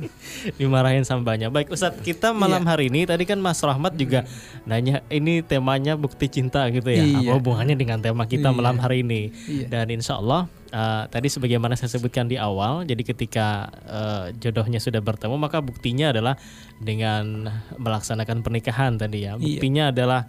[0.58, 1.54] dimarahin sama banyak.
[1.54, 2.70] Baik Ustaz kita malam iya.
[2.74, 7.04] hari ini tadi kan Mas Rahmat juga juga nanya ini temanya bukti cinta gitu ya.
[7.04, 7.20] Iya.
[7.26, 8.56] Apa hubungannya dengan tema kita iya.
[8.56, 9.32] malam hari ini?
[9.48, 9.68] Iya.
[9.72, 15.02] Dan insya Allah uh, tadi sebagaimana saya sebutkan di awal, jadi ketika uh, jodohnya sudah
[15.02, 16.38] bertemu maka buktinya adalah
[16.80, 19.36] dengan melaksanakan pernikahan tadi ya.
[19.36, 19.42] Iya.
[19.42, 19.94] Buktinya iya.
[19.94, 20.22] adalah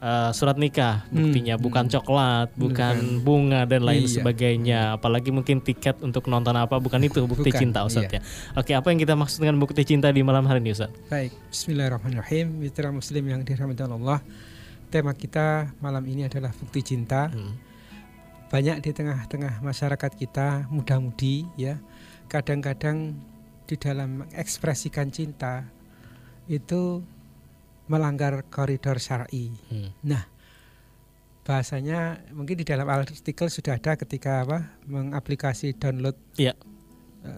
[0.00, 1.92] uh, surat nikah buktinya hmm, bukan hmm.
[1.98, 3.20] coklat bukan hmm.
[3.24, 4.12] bunga dan lain iya.
[4.12, 8.18] sebagainya apalagi mungkin tiket untuk nonton apa bukan itu bukti bukan, cinta Ustaz iya.
[8.18, 8.20] ya
[8.56, 12.46] oke apa yang kita maksud dengan bukti cinta di malam hari ini Ustaz baik Bismillahirrahmanirrahim
[12.60, 14.20] mitra muslim yang dirahmati Allah
[14.92, 17.54] tema kita malam ini adalah bukti cinta hmm.
[18.52, 21.80] banyak di tengah-tengah masyarakat kita muda-mudi ya
[22.26, 23.14] kadang-kadang
[23.66, 25.66] di dalam mengekspresikan cinta
[26.46, 27.02] itu
[27.86, 29.54] melanggar koridor syar'i.
[29.70, 29.90] Hmm.
[30.02, 30.22] Nah,
[31.46, 34.58] bahasanya mungkin di dalam artikel sudah ada ketika apa
[34.90, 36.54] mengaplikasi download ya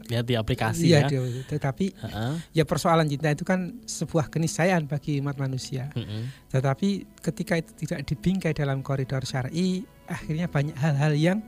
[0.08, 1.20] lihat di aplikasi iya, ya.
[1.48, 2.36] tetapi uh-uh.
[2.52, 5.88] ya persoalan cinta itu kan sebuah keniscayaan bagi umat manusia.
[5.96, 6.28] Uh-uh.
[6.52, 11.38] Tetapi ketika itu tidak dibingkai dalam koridor syar'i, akhirnya banyak hal-hal yang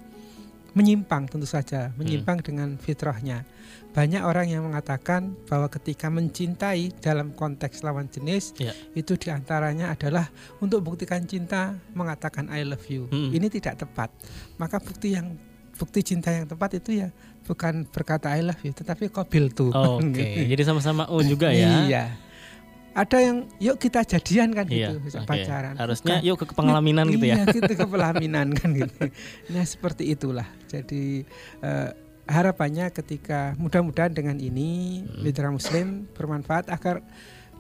[0.73, 2.47] menyimpang tentu saja, menyimpang hmm.
[2.47, 3.43] dengan fitrahnya.
[3.91, 8.71] Banyak orang yang mengatakan bahwa ketika mencintai dalam konteks lawan jenis yeah.
[8.95, 10.31] itu di antaranya adalah
[10.63, 13.11] untuk buktikan cinta mengatakan I love you.
[13.11, 13.35] Hmm.
[13.35, 14.15] Ini tidak tepat.
[14.63, 15.35] Maka bukti yang
[15.75, 17.11] bukti cinta yang tepat itu ya
[17.51, 19.75] bukan berkata I love you, tetapi kobil tuh.
[19.75, 20.47] Oh, Oke, okay.
[20.55, 21.83] jadi sama-sama U juga ya.
[21.89, 22.05] iya
[23.01, 25.75] ada yang yuk kita jadian kan gitu iya, pacaran.
[25.81, 27.37] Harusnya Bukan, yuk ke pengelaminan gitu ya.
[27.41, 29.09] iya gitu ke pelaminan kan gitu.
[29.49, 30.45] Nah seperti itulah.
[30.69, 31.25] Jadi
[31.65, 31.97] uh,
[32.29, 35.25] harapannya ketika mudah-mudahan dengan ini hmm.
[35.25, 37.01] mitra muslim bermanfaat agar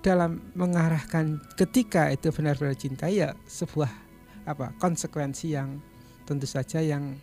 [0.05, 3.89] dalam mengarahkan ketika itu benar-benar cinta ya sebuah
[4.49, 5.81] apa konsekuensi yang
[6.25, 7.17] tentu saja yang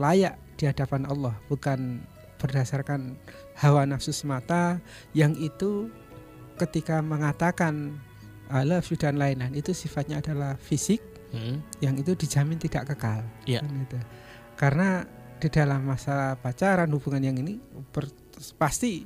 [0.00, 2.00] layak di hadapan Allah bukan
[2.40, 3.16] berdasarkan
[3.56, 4.80] hawa nafsu semata
[5.12, 5.88] yang itu
[6.56, 8.00] ketika mengatakan
[8.50, 11.02] I love you dan lain-lain itu sifatnya adalah fisik
[11.34, 11.82] hmm.
[11.82, 13.22] yang itu dijamin tidak kekal.
[13.44, 13.62] Yeah.
[13.62, 13.98] Kan gitu.
[14.56, 15.02] Karena
[15.36, 17.60] di dalam masa pacaran hubungan yang ini
[17.92, 18.08] ber,
[18.56, 19.04] pasti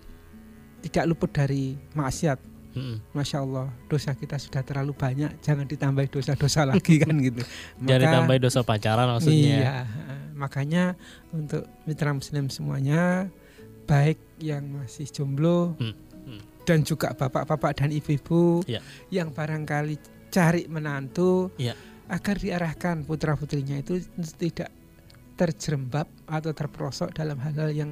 [0.85, 2.39] tidak luput dari maksiat.
[2.71, 3.03] Hmm.
[3.11, 7.43] Masya Allah dosa kita sudah terlalu banyak, jangan ditambah dosa-dosa lagi kan gitu.
[7.43, 9.59] Maka, jangan ditambah dosa pacaran maksudnya.
[9.59, 9.77] Iya,
[10.39, 10.85] makanya
[11.35, 13.27] untuk mitra muslim semuanya,
[13.91, 15.75] baik yang masih jomblo.
[15.83, 16.10] Hmm
[16.71, 18.79] dan juga bapak-bapak dan ibu-ibu ya.
[19.11, 19.99] yang barangkali
[20.31, 21.75] cari menantu ya.
[22.07, 23.99] agar diarahkan putra putrinya itu
[24.39, 24.71] tidak
[25.35, 27.91] terjerembab atau terperosok dalam hal-hal yang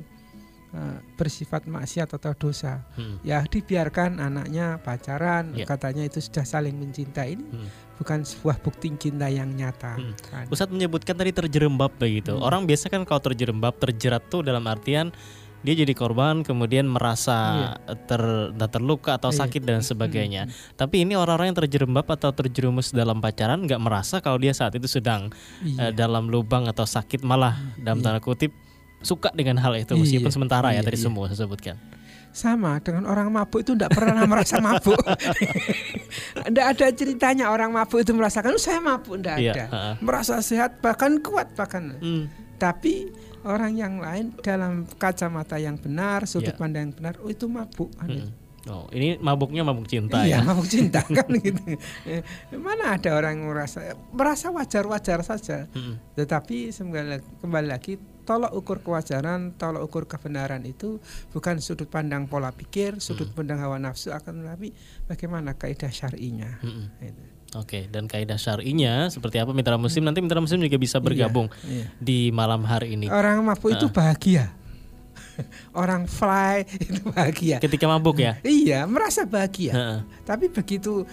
[0.79, 2.87] uh, bersifat maksiat atau dosa.
[2.95, 3.19] Hmm.
[3.27, 5.67] Ya dibiarkan anaknya pacaran, ya.
[5.67, 7.99] katanya itu sudah saling mencintai ini hmm.
[7.99, 9.99] bukan sebuah bukti cinta yang nyata.
[9.99, 10.15] Hmm.
[10.23, 10.47] Kan.
[10.55, 12.39] Ustadz menyebutkan tadi terjerembab begitu.
[12.39, 12.47] Hmm.
[12.47, 15.11] Orang biasa kan kalau terjerembab terjerat tuh dalam artian
[15.59, 17.37] dia jadi korban kemudian merasa
[17.83, 17.95] iya.
[18.07, 18.23] ter
[18.71, 19.39] terluka atau iya.
[19.43, 20.47] sakit dan sebagainya.
[20.47, 20.55] Hmm.
[20.79, 24.87] Tapi ini orang-orang yang terjerembab atau terjerumus dalam pacaran nggak merasa kalau dia saat itu
[24.87, 25.35] sedang
[25.67, 25.91] iya.
[25.91, 28.05] uh, dalam lubang atau sakit malah dalam iya.
[28.07, 28.55] tanda kutip
[29.03, 30.35] suka dengan hal itu meskipun iya.
[30.35, 31.05] sementara ya iya, tadi iya.
[31.11, 31.77] semua saya sebutkan.
[32.29, 35.01] Sama dengan orang mabuk itu tidak pernah merasa mabuk.
[36.47, 39.65] Tidak ada ceritanya orang mabuk itu merasakan saya mabuk tidak iya, ada.
[39.69, 39.95] Uh.
[40.05, 41.99] Merasa sehat bahkan kuat bahkan.
[41.99, 42.31] Hmm.
[42.61, 43.11] Tapi
[43.47, 46.59] orang yang lain dalam kacamata yang benar, sudut yeah.
[46.59, 48.49] pandang yang benar, oh itu mabuk hmm.
[48.69, 50.45] Oh, ini mabuknya mabuk cinta iya, ya.
[50.45, 51.63] mabuk cinta kan gitu.
[52.05, 52.21] Eh,
[52.59, 55.65] mana ada orang yang merasa merasa wajar-wajar saja.
[55.73, 55.97] Hmm.
[56.13, 56.69] Tetapi
[57.41, 57.97] kembali lagi
[58.29, 61.01] tolok ukur kewajaran, tolok ukur kebenaran itu
[61.33, 63.37] bukan sudut pandang pola pikir, sudut hmm.
[63.41, 64.69] pandang hawa nafsu akan tetapi
[65.09, 66.61] bagaimana kaidah syar'inya.
[66.61, 66.93] Hmm.
[67.01, 67.25] Itu.
[67.57, 70.05] Oke, dan kaidah syar'inya seperti apa mitra muslim?
[70.05, 71.87] Nanti mitra muslim juga bisa iya, bergabung iya, iya.
[71.97, 73.09] di malam hari ini.
[73.09, 73.77] Orang mabuk uh.
[73.81, 74.53] itu bahagia.
[75.81, 77.57] Orang fly itu bahagia.
[77.57, 78.37] Ketika mabuk ya?
[78.45, 79.73] iya, merasa bahagia.
[79.73, 79.99] Uh.
[80.29, 81.09] Tapi begitu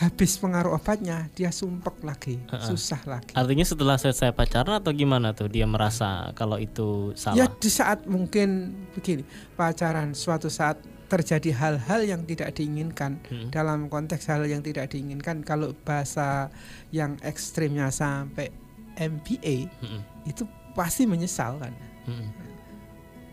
[0.00, 2.70] habis pengaruh obatnya dia sumpek lagi, uh -uh.
[2.70, 3.34] susah lagi.
[3.34, 7.36] Artinya setelah selesai pacaran atau gimana tuh dia merasa kalau itu salah?
[7.36, 9.26] Ya di saat mungkin begini,
[9.58, 10.78] pacaran suatu saat
[11.10, 13.50] terjadi hal-hal yang tidak diinginkan hmm.
[13.50, 16.54] dalam konteks hal yang tidak diinginkan kalau bahasa
[16.94, 18.54] yang ekstrimnya sampai
[18.94, 20.30] MBA hmm.
[20.30, 20.46] itu
[20.78, 21.74] pasti menyesal kan
[22.06, 22.28] hmm.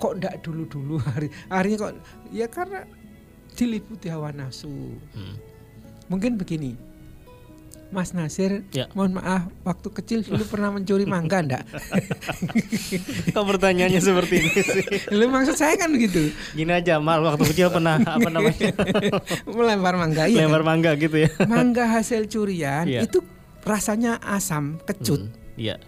[0.01, 1.93] kok ndak dulu-dulu hari harinya kok
[2.33, 2.81] ya karena
[3.53, 5.35] diliputi hawa nafsu hmm.
[6.09, 6.73] mungkin begini
[7.87, 8.91] Mas Nasir, ya.
[8.91, 11.63] mohon maaf, waktu kecil dulu pernah mencuri mangga enggak?
[13.35, 14.85] Kok pertanyaannya seperti ini sih?
[15.17, 16.35] Lu maksud saya kan gitu.
[16.51, 18.75] Gini aja, Mal, waktu kecil pernah apa namanya?
[19.55, 20.43] Melempar mangga, iya.
[20.43, 20.67] Melempar kan?
[20.67, 21.29] mangga gitu ya.
[21.47, 23.07] Mangga hasil curian ya.
[23.07, 23.23] itu
[23.63, 25.23] rasanya asam, kecut.
[25.31, 25.79] Hmm, iya.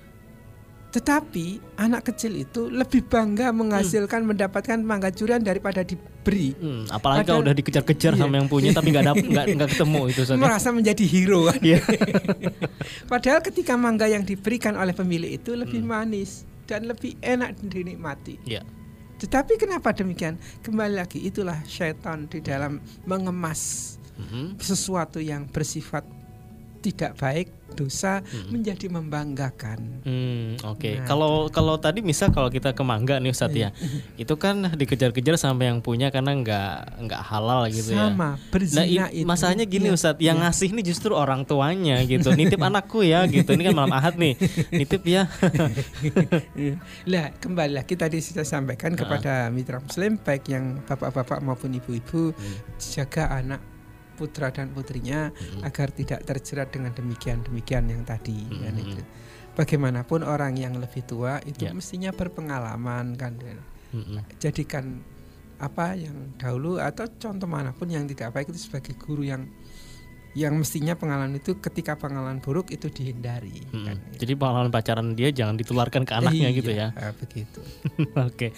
[0.90, 4.30] Tetapi anak kecil itu lebih bangga menghasilkan hmm.
[4.34, 6.58] mendapatkan mangga curian daripada diberi.
[6.58, 8.22] Hmm, apalagi kalau udah dikejar-kejar iya.
[8.26, 10.22] sama yang punya tapi nggak nggak nggak ketemu itu.
[10.26, 10.42] Saja.
[10.42, 11.54] Merasa menjadi hero.
[11.62, 11.86] Iya.
[13.12, 15.94] Padahal ketika mangga yang diberikan oleh pemilik itu lebih hmm.
[15.94, 18.42] manis dan lebih enak dinikmati.
[18.50, 18.66] Iya.
[19.22, 20.42] Tetapi kenapa demikian?
[20.66, 24.58] Kembali lagi itulah syaitan di dalam mengemas hmm.
[24.58, 26.19] sesuatu yang bersifat
[26.80, 28.50] tidak baik dosa hmm.
[28.50, 29.80] menjadi membanggakan.
[30.04, 30.94] Hmm, Oke, okay.
[31.02, 34.02] nah, kalau kalau tadi misal kalau kita ke mangga nih Ustadz ya, iya.
[34.24, 38.06] itu kan dikejar-kejar sampai yang punya karena nggak nggak halal gitu Sama, ya.
[38.10, 39.28] Sama, berzina nah, itu.
[39.28, 40.50] Masalahnya gini ya, Ustadz, yang ya.
[40.50, 42.34] ngasih ini justru orang tuanya gitu.
[42.34, 43.54] Nitip anakku ya gitu.
[43.54, 44.34] Ini kan malam ahad nih,
[44.74, 45.30] nitip ya.
[47.12, 52.58] lah kembali lagi tadi kita sampaikan kepada mitra muslim baik yang bapak-bapak maupun ibu-ibu hmm.
[52.80, 53.62] jaga anak
[54.20, 55.64] putra dan putrinya hmm.
[55.64, 58.60] agar tidak terjerat dengan demikian demikian yang tadi hmm.
[58.60, 59.02] kan itu.
[59.56, 61.76] Bagaimanapun orang yang lebih tua itu yeah.
[61.76, 63.40] mestinya berpengalaman kan.
[63.96, 64.20] Hmm.
[64.44, 65.00] Jadikan
[65.60, 69.44] apa yang dahulu atau contoh mana pun yang tidak baik itu sebagai guru yang
[70.38, 73.66] yang mestinya pengalaman itu ketika pengalaman buruk itu dihindari.
[73.74, 73.86] Hmm.
[73.86, 74.18] Kan, gitu.
[74.26, 76.88] Jadi pengalaman pacaran dia jangan ditularkan ke anaknya iya, gitu ya.
[77.18, 77.62] Begitu.
[78.14, 78.50] Oke, okay.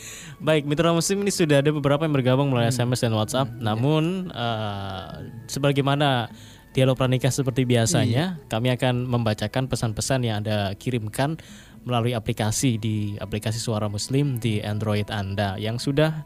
[0.43, 2.75] baik Mitra Muslim ini sudah ada beberapa yang bergabung melalui hmm.
[2.75, 3.47] SMS dan WhatsApp.
[3.47, 4.35] Hmm, Namun iya.
[4.35, 5.07] uh,
[5.47, 6.27] sebagaimana
[6.75, 8.47] dialog pranikah seperti biasanya, iya.
[8.51, 11.39] kami akan membacakan pesan-pesan yang anda kirimkan
[11.83, 16.23] melalui aplikasi di aplikasi Suara Muslim di Android Anda yang sudah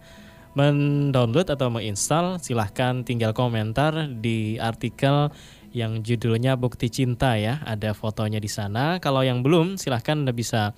[0.56, 5.30] mendownload atau menginstal silahkan tinggal komentar di artikel
[5.76, 7.60] yang judulnya Bukti Cinta ya.
[7.68, 8.98] Ada fotonya di sana.
[9.04, 10.72] Kalau yang belum silahkan anda bisa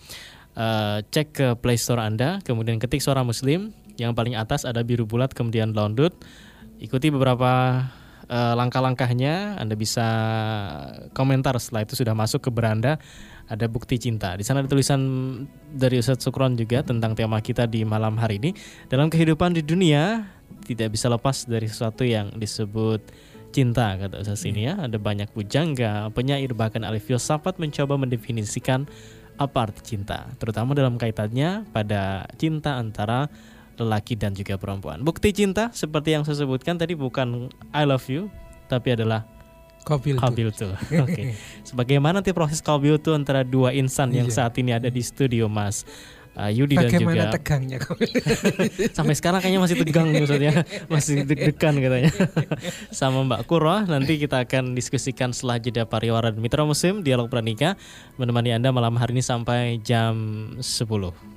[0.58, 2.42] uh, cek ke Play Store anda.
[2.42, 3.72] Kemudian ketik suara Muslim.
[4.02, 6.18] Yang paling atas ada biru bulat kemudian download.
[6.82, 7.86] Ikuti beberapa
[8.26, 9.62] uh, langkah-langkahnya.
[9.62, 10.08] Anda bisa
[11.14, 12.98] komentar setelah itu sudah masuk ke beranda
[13.48, 14.36] ada bukti cinta.
[14.36, 15.00] Di sana ada tulisan
[15.72, 18.52] dari Ustadz Sukron juga tentang tema kita di malam hari ini.
[18.92, 20.28] Dalam kehidupan di dunia
[20.68, 23.00] tidak bisa lepas dari sesuatu yang disebut
[23.56, 24.76] cinta kata Ustadz ini ya.
[24.84, 28.86] Ada banyak pujangga, penyair bahkan ahli filsafat mencoba mendefinisikan
[29.38, 33.30] apa arti cinta, terutama dalam kaitannya pada cinta antara
[33.78, 35.06] lelaki dan juga perempuan.
[35.06, 38.34] Bukti cinta seperti yang saya sebutkan tadi bukan I love you,
[38.66, 39.30] tapi adalah
[40.20, 40.76] Kabil tuh.
[41.06, 41.08] Oke.
[41.08, 41.26] Okay.
[41.64, 44.36] Sebagaimana nanti proses kabil tuh antara dua insan yang iya.
[44.36, 45.88] saat ini ada di studio Mas
[46.38, 47.78] uh, Yudi Bagaimana dan juga tegangnya
[48.98, 50.54] sampai sekarang kayaknya masih tegang maksudnya
[50.88, 52.12] masih deg-degan katanya
[53.00, 57.76] sama Mbak Kuro nanti kita akan diskusikan setelah jeda pariwara dan mitra musim dialog pranika
[58.22, 60.16] menemani Anda malam hari ini sampai jam
[60.62, 61.37] 10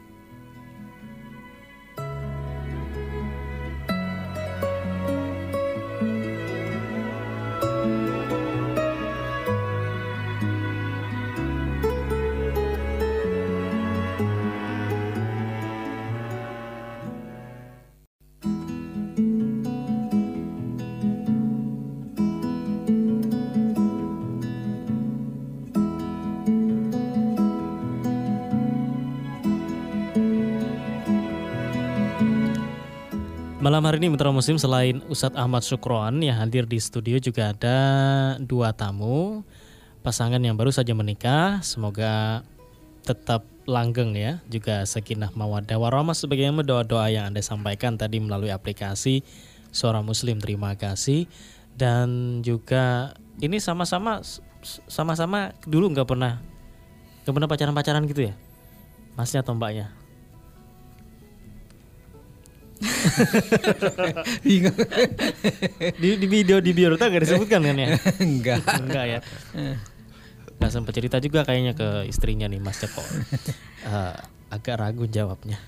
[33.71, 37.79] Malam hari ini Mitra Muslim selain Ustadz Ahmad Sukron yang hadir di studio juga ada
[38.43, 39.47] dua tamu
[40.03, 41.63] pasangan yang baru saja menikah.
[41.63, 42.43] Semoga
[43.07, 49.23] tetap langgeng ya, juga sakinah mawaddah warahmah sebagaimana doa-doa yang Anda sampaikan tadi melalui aplikasi
[49.71, 50.43] Suara Muslim.
[50.43, 51.31] Terima kasih.
[51.71, 54.19] Dan juga ini sama-sama
[54.91, 56.43] sama-sama dulu nggak pernah
[57.23, 58.35] nggak pernah pacaran-pacaran gitu ya,
[59.15, 60.00] masnya atau mbaknya?
[66.01, 67.89] di, di video di biota gak disebutkan kan ya?
[68.25, 68.65] Enggak.
[68.81, 69.21] Enggak ya.
[70.61, 73.05] Gak sempat cerita juga kayaknya ke istrinya nih Mas Ceko.
[73.85, 74.17] Uh,
[74.57, 75.61] agak ragu jawabnya.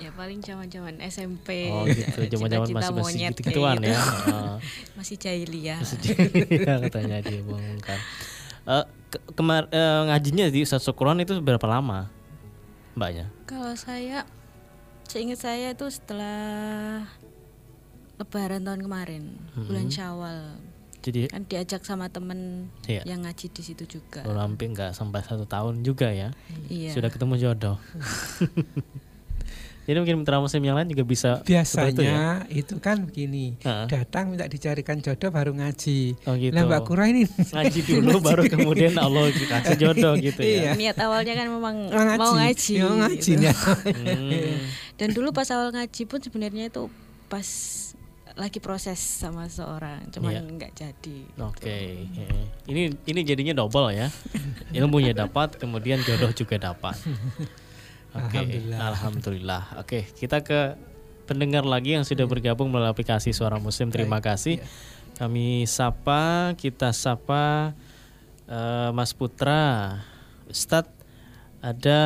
[0.00, 1.68] ya paling zaman-zaman SMP.
[1.68, 3.98] Oh gitu, zaman-zaman masih masih gitu-gituan ya.
[4.30, 4.56] Uh,
[4.94, 5.82] masih jahiliyah.
[5.82, 7.42] Masih jahiliyah katanya dia
[7.82, 7.98] kan.
[8.68, 12.19] Uh, ke kemar uh, ngajinya di Ustaz Syukuran itu berapa lama?
[13.00, 13.32] Mbaknya?
[13.48, 14.28] Kalau saya,
[15.08, 17.08] seingat saya itu setelah
[18.20, 19.24] Lebaran tahun kemarin,
[19.56, 19.64] hmm.
[19.64, 20.60] bulan Syawal.
[21.00, 23.00] Jadi kan diajak sama temen iya.
[23.08, 24.20] yang ngaji di situ juga.
[24.28, 26.28] Hampir nggak sampai satu tahun juga ya.
[26.68, 26.92] Iya.
[26.92, 27.80] Sudah ketemu jodoh.
[29.88, 32.24] Jadi mungkin mitra muslim yang lain juga bisa biasanya itu, ya?
[32.52, 36.14] itu kan begini, uh datang minta dicarikan jodoh baru ngaji.
[36.28, 36.52] Oh gitu.
[36.52, 40.72] Nah Mbak Kura ini ngaji dulu baru kemudian Allah kasih jodoh gitu ya.
[40.72, 40.72] Iya.
[40.76, 42.18] Niat awalnya kan memang ngaji.
[42.20, 42.72] mau ngaji.
[42.84, 43.72] Mau ngaji gitu.
[43.88, 44.58] hmm.
[45.00, 46.86] Dan dulu pas awal ngaji pun sebenarnya itu
[47.32, 47.48] pas
[48.38, 50.44] lagi proses sama seorang, cuman yeah.
[50.44, 51.18] nggak jadi.
[51.44, 51.88] Oke, okay.
[52.70, 54.08] ini ini jadinya double ya,
[54.72, 56.96] ilmunya dapat, kemudian jodoh juga dapat.
[58.10, 58.42] Okay.
[58.42, 58.78] Alhamdulillah.
[58.82, 59.62] Alhamdulillah.
[59.78, 60.74] Oke, okay, kita ke
[61.30, 63.94] pendengar lagi yang sudah bergabung melalui aplikasi Suara Muslim.
[63.94, 64.58] Terima kasih.
[64.58, 64.66] Iya.
[65.14, 67.70] Kami sapa, kita sapa
[68.50, 70.02] uh, Mas Putra.
[70.50, 70.90] Ustadz,
[71.62, 72.00] ada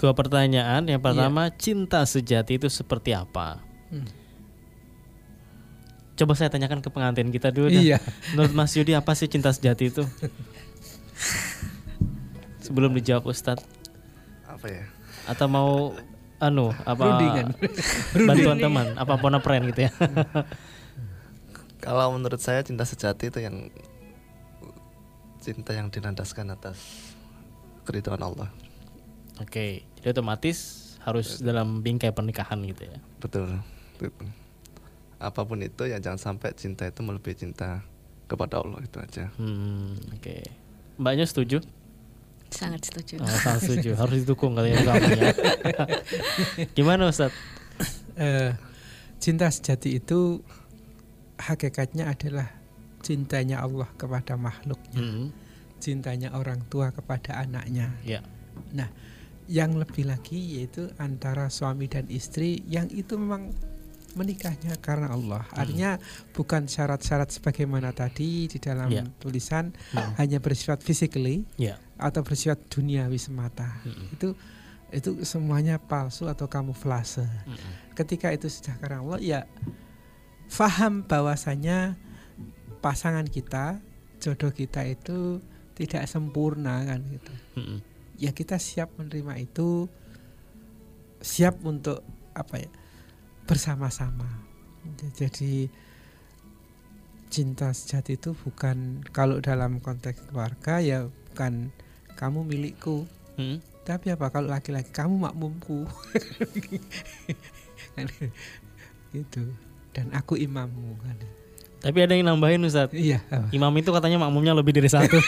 [0.00, 0.88] dua pertanyaan.
[0.88, 1.56] Yang pertama, yeah.
[1.60, 3.60] cinta sejati itu seperti apa?
[3.92, 4.08] Hmm.
[6.16, 7.68] Coba saya tanyakan ke pengantin kita dulu.
[7.68, 8.00] Iya.
[8.32, 10.08] Menurut Mas Yudi apa sih cinta sejati itu?
[12.64, 13.79] Sebelum dijawab Ustadz
[14.60, 14.84] apa ya?
[15.24, 15.96] Atau mau
[16.40, 17.46] anu apa Rundingan.
[18.28, 19.92] bantuan teman apa pona pren gitu ya
[21.84, 23.68] kalau menurut saya cinta sejati itu yang
[25.40, 26.80] cinta yang dilandaskan atas
[27.84, 28.48] keridhaan Allah
[29.36, 31.44] oke jadi otomatis harus betul.
[31.52, 33.60] dalam bingkai pernikahan gitu ya betul
[35.20, 37.84] apa pun itu ya jangan sampai cinta itu melebihi cinta
[38.24, 39.28] kepada Allah itu aja.
[39.36, 40.42] Hmm, Oke, okay.
[40.96, 41.60] mbaknya setuju?
[42.50, 43.22] Sangat setuju.
[43.22, 43.90] Oh, sangat setuju.
[43.94, 45.32] Harus didukung kalian suaminya.
[46.76, 47.30] Gimana Ustaz?
[48.18, 48.52] Uh,
[49.22, 50.42] cinta sejati itu
[51.40, 52.52] hakikatnya adalah
[53.00, 55.26] cintanya Allah kepada makhluknya, hmm.
[55.80, 57.96] cintanya orang tua kepada anaknya.
[58.04, 58.26] Yeah.
[58.76, 58.92] Nah,
[59.48, 63.50] yang lebih lagi yaitu antara suami dan istri yang itu memang
[64.14, 65.42] menikahnya karena Allah.
[65.50, 65.60] Hmm.
[65.64, 65.90] Artinya
[66.34, 69.06] bukan syarat-syarat sebagaimana tadi di dalam yeah.
[69.22, 70.18] tulisan hmm.
[70.18, 71.78] hanya bersifat physically yeah.
[72.00, 73.68] Atau bersifat duniawi semata.
[73.84, 74.08] Hmm.
[74.10, 74.28] Itu
[74.90, 77.22] itu semuanya palsu atau kamuflase.
[77.22, 77.94] Hmm.
[77.94, 79.40] Ketika itu sudah karena Allah ya
[80.50, 81.94] faham bahwasanya
[82.80, 83.78] pasangan kita,
[84.18, 85.38] jodoh kita itu
[85.76, 87.34] tidak sempurna kan gitu.
[87.54, 87.78] Hmm.
[88.18, 89.86] Ya kita siap menerima itu
[91.20, 92.00] siap untuk
[92.32, 92.70] apa ya?
[93.50, 94.46] bersama-sama.
[95.18, 95.66] Jadi
[97.30, 101.74] cinta sejati itu bukan kalau dalam konteks keluarga ya bukan
[102.20, 103.08] kamu milikku.
[103.40, 103.64] Hmm?
[103.88, 105.88] Tapi apa kalau laki-laki kamu makmumku.
[109.16, 109.42] gitu.
[109.96, 111.16] Dan aku imammu kan.
[111.80, 112.92] Tapi ada yang nambahin Ustaz.
[112.92, 113.24] Iya.
[113.56, 115.16] Imam itu katanya makmumnya lebih dari satu.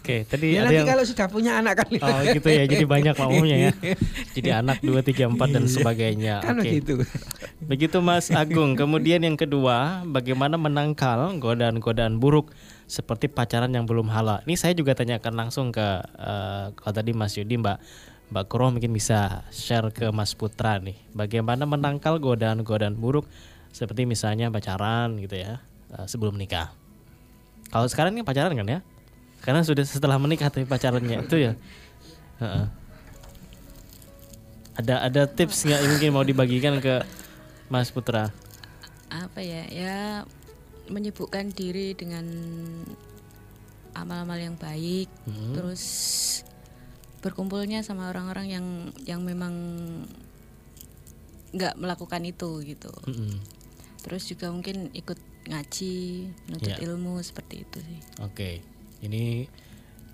[0.00, 1.92] Oke, tadi ya, ada nanti yang kalau sudah punya anak kan.
[2.00, 2.64] Oh, gitu ya.
[2.64, 3.72] Jadi banyak makmumnya ya.
[4.40, 5.72] Jadi anak dua tiga empat dan iya.
[5.76, 6.34] sebagainya.
[6.40, 6.64] Kan Oke.
[6.64, 7.04] begitu.
[7.60, 8.72] Begitu Mas Agung.
[8.72, 14.42] Kemudian yang kedua, bagaimana menangkal godaan-godaan buruk seperti pacaran yang belum halal.
[14.46, 15.82] Ini saya juga tanyakan langsung ke
[16.18, 17.78] uh, kalau tadi Mas Yudi, Mbak
[18.26, 23.26] Mbak Kuro mungkin bisa share ke Mas Putra nih, bagaimana menangkal godaan-godaan buruk
[23.70, 25.62] seperti misalnya pacaran gitu ya
[25.94, 26.74] eh, sebelum menikah.
[27.70, 28.80] Kalau sekarang ini pacaran kan ya?
[29.46, 31.52] Karena sudah setelah menikah tapi pacarannya itu ya.
[32.42, 32.66] Uh-uh.
[34.82, 37.06] Ada ada tips nggak mungkin mau dibagikan ke
[37.70, 38.34] Mas Putra?
[39.06, 39.70] Apa ya?
[39.70, 39.98] Ya
[40.88, 42.26] menyibukkan diri dengan
[43.96, 45.56] amal-amal yang baik, hmm.
[45.56, 45.84] terus
[47.26, 48.66] berkumpulnya sama orang-orang yang
[49.02, 49.54] yang memang
[51.56, 53.34] nggak melakukan itu gitu mm-hmm.
[54.04, 55.18] terus juga mungkin ikut
[55.50, 55.96] ngaji
[56.46, 56.84] menuntut yeah.
[56.86, 58.54] ilmu seperti itu sih oke okay.
[59.02, 59.50] ini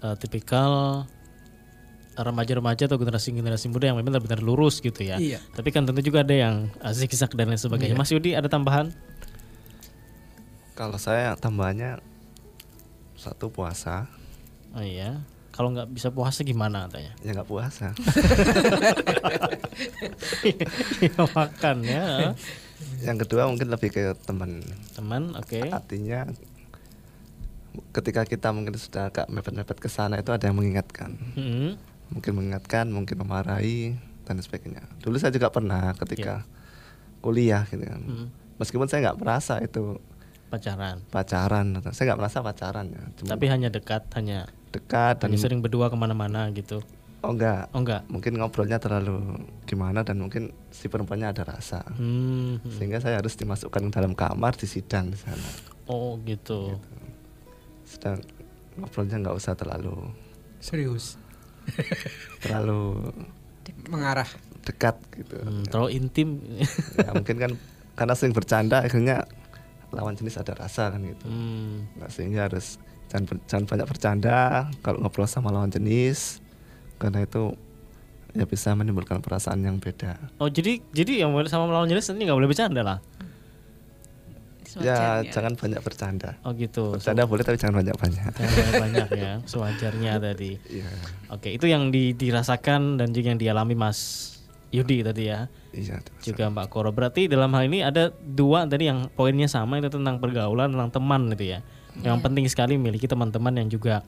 [0.01, 1.05] uh, tipikal
[2.13, 5.17] remaja-remaja atau generasi-generasi muda yang memang benar-benar lurus gitu ya.
[5.17, 5.41] Iya.
[5.57, 7.97] Tapi kan tentu juga ada yang zigzag dan lain sebagainya.
[7.97, 8.05] Iya.
[8.05, 8.93] Mas Yudi ada tambahan?
[10.73, 12.01] Kalau saya tambahannya
[13.17, 14.09] satu puasa.
[14.73, 15.21] Oh iya
[15.53, 17.13] kalau nggak bisa puasa gimana katanya?
[17.21, 17.93] Ya nggak puasa.
[21.05, 22.33] ya, makan ya.
[23.05, 24.65] Yang kedua mungkin lebih ke teman.
[24.97, 25.53] Teman, oke.
[25.53, 25.69] Okay.
[25.69, 26.25] Artinya
[27.93, 31.21] ketika kita mungkin sudah agak mepet-mepet ke sana itu ada yang mengingatkan.
[31.37, 31.77] Hmm.
[32.09, 34.89] Mungkin mengingatkan, mungkin memarahi dan sebagainya.
[35.05, 37.21] Dulu saya juga pernah ketika yeah.
[37.21, 38.01] kuliah gitu kan.
[38.01, 38.27] Hmm.
[38.57, 40.01] Meskipun saya nggak merasa itu
[40.53, 41.01] pacaran.
[41.09, 43.03] Pacaran, saya nggak merasa pacaran ya.
[43.17, 46.85] Cuma Tapi hanya dekat, hanya dekat dan sering berdua ke mana-mana gitu.
[47.23, 51.87] Oh enggak oh enggak mungkin ngobrolnya terlalu gimana dan mungkin si perempuannya ada rasa.
[51.95, 52.73] Hmm, hmm.
[52.75, 55.49] sehingga saya harus dimasukkan ke dalam kamar di sidang di sana.
[55.87, 56.99] Oh gitu, gitu.
[57.87, 58.19] sedang
[58.75, 60.11] ngobrolnya nggak usah terlalu
[60.59, 61.15] serius?
[62.43, 63.15] Terlalu
[63.87, 64.27] mengarah.
[64.63, 65.43] dekat gitu.
[65.43, 66.39] Hmm, terlalu intim.
[66.95, 67.53] Ya, mungkin kan
[67.99, 69.27] karena sering bercanda akhirnya
[69.93, 72.01] lawan jenis ada rasa kan gitu hmm.
[72.01, 72.81] nah, sehingga harus
[73.13, 76.41] jangan jangan banyak bercanda kalau ngobrol sama lawan jenis
[76.97, 77.53] karena itu
[78.33, 80.17] ya bisa menimbulkan perasaan yang beda.
[80.41, 82.99] Oh jadi jadi yang sama lawan jenis ini nggak boleh bercanda lah?
[84.81, 86.41] Ya, jangan banyak bercanda.
[86.49, 86.97] Oh gitu.
[86.97, 88.33] Bercanda so, boleh tapi jangan banyak banyak.
[88.41, 90.57] Jangan banyak ya, sewajarnya tadi.
[90.81, 90.89] Iya.
[91.29, 94.32] Oke itu yang di, dirasakan dan juga yang dialami Mas
[94.73, 95.53] Yudi tadi ya.
[95.77, 96.01] Iya.
[96.25, 96.91] Juga Mbak Koro.
[96.91, 101.29] Berarti dalam hal ini ada dua tadi yang poinnya sama itu tentang pergaulan tentang teman
[101.37, 101.59] gitu ya.
[102.01, 102.25] Yang iya.
[102.25, 104.01] penting sekali memiliki teman-teman yang juga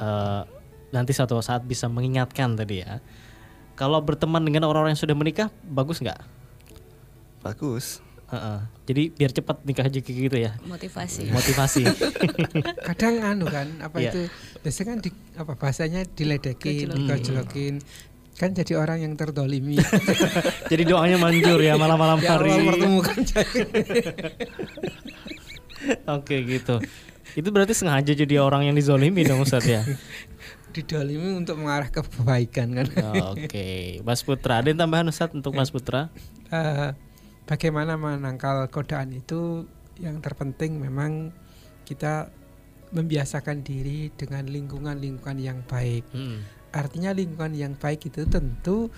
[0.00, 0.48] uh,
[0.96, 3.04] nanti suatu saat bisa mengingatkan tadi ya.
[3.76, 6.20] Kalau berteman dengan orang-orang yang sudah menikah, bagus nggak?
[7.44, 8.00] Bagus.
[8.32, 8.58] Uh -uh.
[8.88, 10.56] Jadi biar cepat nikah aja gitu ya.
[10.64, 11.28] Motivasi.
[11.28, 11.84] Motivasi.
[12.88, 14.08] Kadang anu kan apa yeah.
[14.08, 14.20] itu
[14.64, 17.84] biasanya kan di apa bahasanya diledekin, gojlokin.
[18.36, 19.76] Kan jadi orang yang terdolimi.
[20.72, 22.50] jadi doanya manjur ya malam-malam ya, hari.
[22.50, 23.18] Ya, pertemukan
[26.16, 26.80] Oke gitu.
[27.32, 29.84] Itu berarti sengaja jadi orang yang dizolimi dong Ustaz ya?
[30.74, 32.86] Didolimi untuk mengarah ke kebaikan kan.
[33.36, 33.80] Oke, okay.
[34.00, 36.08] Mas Putra, ada yang tambahan Ustaz untuk Mas Putra?
[36.48, 36.96] Uh,
[37.44, 39.68] bagaimana menangkal godaan itu
[40.00, 41.28] yang terpenting memang
[41.84, 42.32] kita
[42.92, 46.08] membiasakan diri dengan lingkungan-lingkungan yang baik.
[46.12, 46.40] Hmm.
[46.72, 48.88] Artinya lingkungan yang baik itu tentu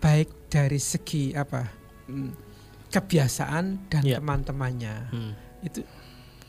[0.00, 1.62] baik dari segi apa
[2.08, 2.32] hmm,
[2.90, 4.18] kebiasaan dan yeah.
[4.18, 5.32] teman-temannya hmm.
[5.62, 5.80] itu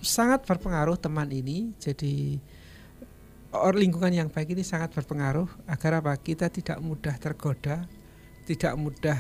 [0.02, 2.42] sangat berpengaruh teman ini jadi
[3.54, 7.86] or lingkungan yang baik ini sangat berpengaruh agar apa kita tidak mudah tergoda
[8.48, 9.20] tidak mudah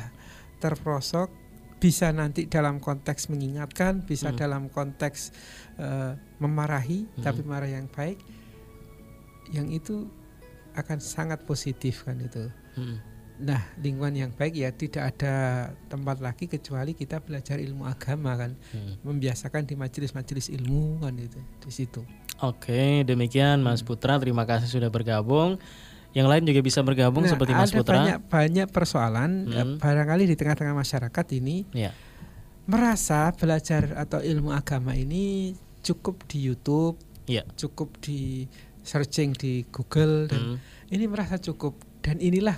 [0.57, 1.29] terprosok
[1.77, 4.37] bisa nanti dalam konteks mengingatkan bisa hmm.
[4.37, 5.33] dalam konteks
[5.77, 7.21] uh, memarahi hmm.
[7.21, 8.17] tapi marah yang baik
[9.51, 10.07] yang itu
[10.75, 12.47] akan sangat positif kan itu
[12.77, 12.97] hmm.
[13.41, 15.35] nah lingkungan yang baik ya tidak ada
[15.89, 19.03] tempat lagi kecuali kita belajar ilmu agama kan hmm.
[19.03, 22.03] membiasakan di majelis-majelis ilmu kan itu di situ
[22.41, 24.17] Oke, demikian Mas Putra.
[24.17, 25.61] Terima kasih sudah bergabung.
[26.11, 27.95] Yang lain juga bisa bergabung nah, seperti Mas ada Putra.
[28.01, 29.77] Banyak banyak persoalan hmm.
[29.77, 31.93] barangkali di tengah-tengah masyarakat ini ya.
[32.65, 35.53] merasa belajar atau ilmu agama ini
[35.85, 36.97] cukup di YouTube,
[37.29, 37.45] ya.
[37.53, 38.49] cukup di
[38.81, 40.57] searching di Google dan hmm.
[40.93, 42.57] ini merasa cukup dan inilah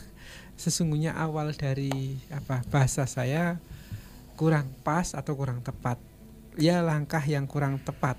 [0.56, 3.60] sesungguhnya awal dari apa bahasa saya
[4.40, 6.00] kurang pas atau kurang tepat.
[6.54, 8.14] Ya langkah yang kurang tepat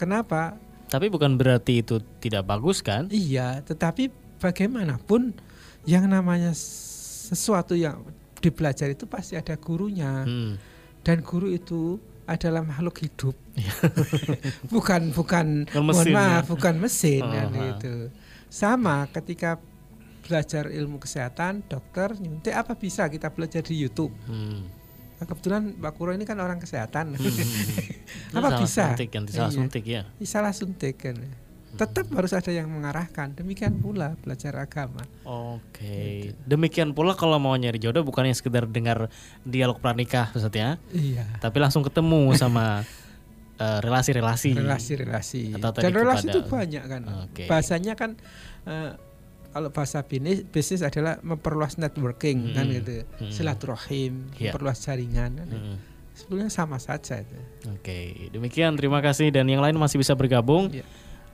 [0.00, 0.56] Kenapa?
[0.88, 3.12] Tapi bukan berarti itu tidak bagus kan?
[3.12, 4.08] Iya, tetapi
[4.40, 5.36] bagaimanapun
[5.84, 8.00] yang namanya sesuatu yang
[8.40, 10.24] dipelajari itu pasti ada gurunya.
[10.24, 10.56] Hmm.
[11.04, 13.34] Dan guru itu adalah makhluk hidup.
[13.58, 13.74] Iya.
[14.74, 16.50] bukan bukan mohon maaf, ya?
[16.54, 17.74] bukan mesin uh -huh.
[17.74, 17.94] itu.
[18.46, 19.58] Sama ketika
[20.22, 24.14] belajar ilmu kesehatan, dokter nyuntik apa bisa kita belajar di YouTube.
[24.30, 24.80] Hmm
[25.20, 27.12] Nah, kebetulan Mbak Kuro ini kan orang kesehatan.
[27.12, 27.20] Hmm.
[28.40, 28.96] Apa bisa?
[28.96, 29.58] Suntik, yang salah iya.
[29.60, 30.02] suntik ya.
[30.24, 31.16] Salah suntik kan.
[31.76, 33.34] Tetap harus ada yang mengarahkan.
[33.34, 35.02] Demikian pula belajar agama.
[35.22, 35.60] Oke.
[35.80, 36.10] Okay.
[36.32, 36.40] Gitu.
[36.46, 39.10] Demikian pula kalau mau nyari jodoh bukan yang sekedar dengar
[39.46, 40.82] dialog pranikah maksudnya.
[40.90, 41.26] Iya.
[41.38, 42.82] Tapi langsung ketemu sama
[43.64, 44.56] eh, relasi-relasi.
[44.56, 45.42] Uh, relasi-relasi.
[45.56, 47.02] Dan relasi itu banyak kan.
[47.30, 47.46] Okay.
[47.46, 48.18] Bahasanya kan
[48.66, 48.98] uh,
[49.50, 52.54] kalau bahasa bisnis bisnis adalah memperluas networking hmm.
[52.54, 53.32] kan gitu hmm.
[53.34, 54.54] silaturahim yeah.
[54.54, 55.48] memperluas jaringan kan.
[55.50, 55.76] hmm.
[56.14, 57.34] sebetulnya sama saja itu
[57.66, 58.30] oke okay.
[58.30, 60.86] demikian terima kasih dan yang lain masih bisa bergabung yeah.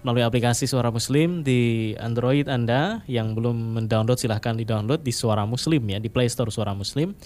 [0.05, 3.05] Melalui aplikasi Suara Muslim di Android Anda.
[3.09, 7.17] Yang belum mendownload silahkan di-download di Suara Muslim ya di Play Store Suara Muslim.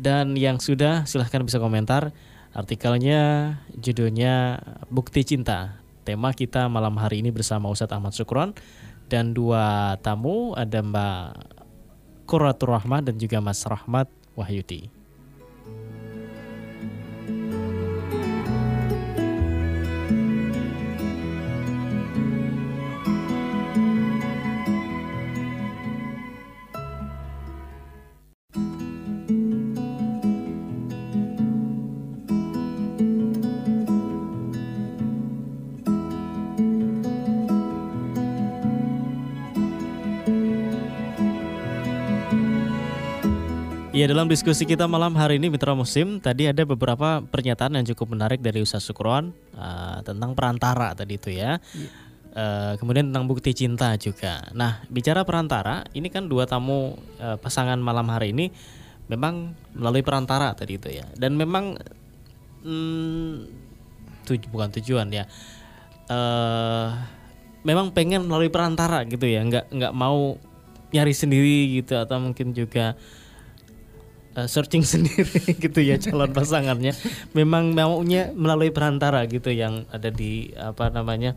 [0.00, 2.14] Dan yang sudah silahkan bisa komentar
[2.56, 4.58] artikelnya judulnya
[4.90, 5.78] Bukti Cinta.
[6.02, 8.56] Tema kita malam hari ini bersama Ustadz Ahmad Sukron
[9.10, 11.22] dan dua tamu ada Mbak
[12.24, 14.06] Kuratur Rahmat dan juga Mas Rahmat
[14.38, 14.99] Wahyudi.
[44.00, 48.16] Ya dalam diskusi kita malam hari ini Mitra Musim tadi ada beberapa pernyataan yang cukup
[48.16, 51.60] menarik dari Ustaz Sukron uh, tentang perantara tadi itu ya.
[52.32, 54.48] Uh, kemudian tentang bukti cinta juga.
[54.56, 58.48] Nah bicara perantara ini kan dua tamu uh, pasangan malam hari ini
[59.12, 61.04] memang melalui perantara tadi itu ya.
[61.20, 61.76] Dan memang
[62.64, 63.52] hmm,
[64.24, 65.28] tuj bukan tujuan ya.
[66.08, 66.96] Uh,
[67.68, 70.40] memang pengen melalui perantara gitu ya, nggak nggak mau
[70.88, 72.96] nyari sendiri gitu atau mungkin juga
[74.40, 76.96] uh, searching sendiri gitu ya calon pasangannya
[77.36, 81.36] memang maunya melalui perantara gitu yang ada di apa namanya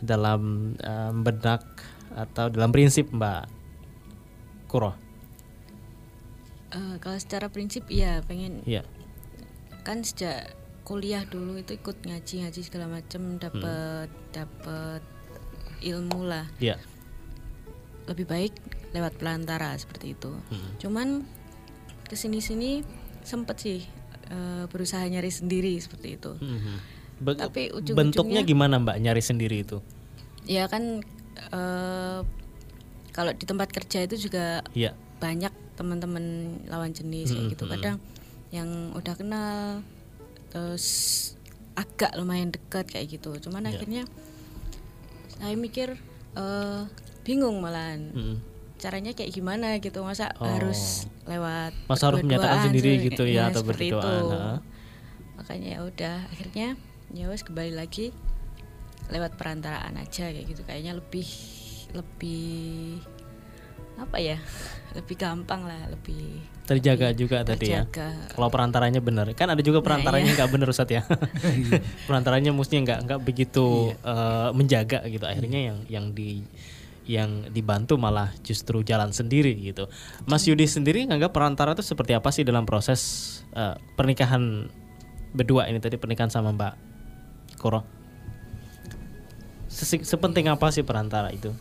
[0.00, 1.64] dalam um, benak
[2.14, 3.42] atau dalam prinsip Mbak
[4.70, 4.92] Kuro.
[6.68, 8.84] Uh, kalau secara prinsip ya pengen ya.
[9.88, 10.52] kan sejak
[10.84, 14.28] kuliah dulu itu ikut ngaji ngaji segala macam dapat hmm.
[14.36, 15.02] dapat
[15.80, 16.44] ilmu lah.
[16.60, 16.76] Ya.
[18.04, 18.52] Lebih baik
[18.92, 20.32] lewat pelantara seperti itu.
[20.32, 20.70] Hmm.
[20.80, 21.08] Cuman
[22.08, 22.82] ke sini-sini
[23.22, 23.80] sempet sih
[24.32, 26.32] uh, berusaha nyari sendiri seperti itu.
[26.40, 26.80] Hmm.
[27.20, 29.84] Be Tapi ujung bentuknya gimana Mbak nyari sendiri itu?
[30.48, 31.04] Ya kan
[31.52, 32.24] uh,
[33.12, 34.94] kalau di tempat kerja itu juga ya.
[35.20, 37.64] banyak teman-teman lawan jenis kayak gitu.
[37.68, 37.96] Kadang
[38.48, 39.84] yang udah kenal
[40.48, 40.86] terus
[41.76, 43.36] agak lumayan dekat kayak gitu.
[43.42, 43.76] Cuman ya.
[43.76, 44.02] akhirnya
[45.36, 46.00] saya mikir
[46.38, 46.88] uh,
[47.26, 48.00] bingung malahan.
[48.14, 48.47] Hmm
[48.78, 50.46] caranya kayak gimana gitu masa oh.
[50.46, 54.58] harus lewat masa harus menyatakan sendiri gitu ya, ya atau berdoa nah.
[55.36, 56.68] makanya ya udah akhirnya
[57.12, 58.14] ya wes kembali lagi
[59.10, 61.28] lewat perantaraan aja kayak gitu kayaknya lebih
[61.96, 63.02] lebih
[63.98, 64.38] apa ya
[64.94, 66.38] lebih gampang lah lebih
[66.70, 67.82] terjaga lebih juga tadi ya
[68.30, 70.54] kalau perantaranya benar kan ada juga nah, perantaranya nggak nah, iya.
[70.54, 71.02] benar Ustadz ya
[72.06, 74.06] perantaranya mestinya nggak nggak begitu iya.
[74.06, 76.46] uh, menjaga gitu akhirnya yang yang di
[77.08, 79.88] yang dibantu malah justru jalan sendiri gitu.
[80.28, 83.00] Mas Yudi sendiri nganggap perantara itu seperti apa sih dalam proses
[83.56, 84.68] uh, pernikahan
[85.32, 86.74] berdua ini tadi pernikahan sama Mbak
[87.56, 87.80] Koro?
[90.04, 91.56] Sepenting apa sih perantara itu?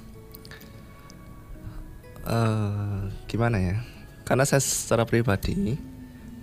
[2.28, 3.80] Uh, gimana ya?
[4.28, 5.80] Karena saya secara pribadi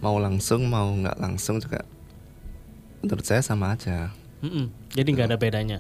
[0.00, 1.84] mau langsung mau nggak langsung juga
[3.04, 4.16] menurut saya sama aja.
[4.40, 4.66] Mm -mm.
[4.96, 5.78] Jadi nggak ada bedanya.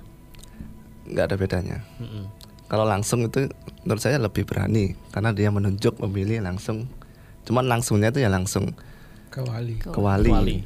[1.08, 1.78] Nggak ada bedanya.
[1.96, 2.43] Mm -mm.
[2.64, 3.52] Kalau langsung itu
[3.84, 6.88] menurut saya lebih berani karena dia menunjuk memilih langsung.
[7.44, 8.72] Cuman langsungnya itu ya langsung
[9.28, 9.76] ke wali.
[9.82, 10.30] Ke wali.
[10.30, 10.56] Ke wali.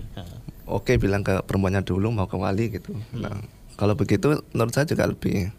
[0.69, 2.93] Oke bilang ke perempuannya dulu mau ke wali gitu.
[2.93, 3.25] Mm.
[3.25, 3.41] Nah
[3.81, 5.51] kalau begitu menurut saya juga lebih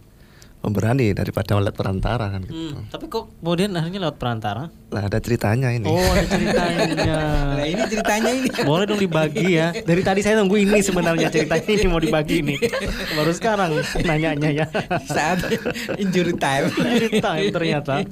[0.59, 2.75] pemberani daripada lewat perantara kan gitu.
[2.75, 4.67] Hmm, tapi kok kemudian akhirnya lewat perantara?
[4.91, 5.87] Lah ada ceritanya ini.
[5.87, 7.17] Oh, ada ceritanya.
[7.55, 8.47] nah, ini ceritanya ini.
[8.67, 9.71] Boleh dong dibagi ya.
[9.71, 12.55] Dari tadi saya nunggu ini sebenarnya ceritanya ini mau dibagi ini.
[13.17, 14.65] Baru sekarang nanyanya ya.
[15.07, 15.47] Saat
[15.95, 16.67] injury time.
[16.91, 18.03] injury time ternyata.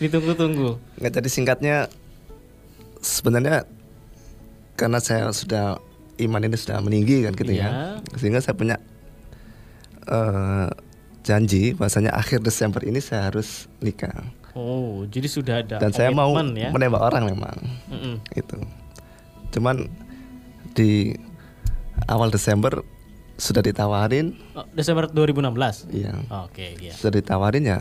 [0.00, 0.80] Ditunggu-tunggu.
[0.96, 1.76] Nggak jadi singkatnya
[3.04, 3.68] sebenarnya
[4.80, 5.76] karena saya sudah
[6.16, 7.68] iman ini sudah meninggi kan gitu ya.
[8.00, 8.16] ya.
[8.16, 8.80] Sehingga saya punya
[10.08, 10.72] uh,
[11.20, 14.12] janji bahasanya akhir Desember ini saya harus nikah.
[14.56, 15.78] Oh, jadi sudah ada.
[15.78, 16.74] Dan saya mau ya?
[16.74, 17.56] menembak orang memang,
[17.86, 18.14] mm -mm.
[18.34, 18.58] itu.
[19.54, 19.86] Cuman
[20.74, 21.14] di
[22.10, 22.82] awal Desember
[23.38, 24.34] sudah ditawarin.
[24.58, 25.94] Oh, Desember 2016.
[25.94, 26.12] Iya.
[26.28, 26.92] Oh, Oke, okay, iya.
[26.92, 27.78] Sudah ditawarin ya.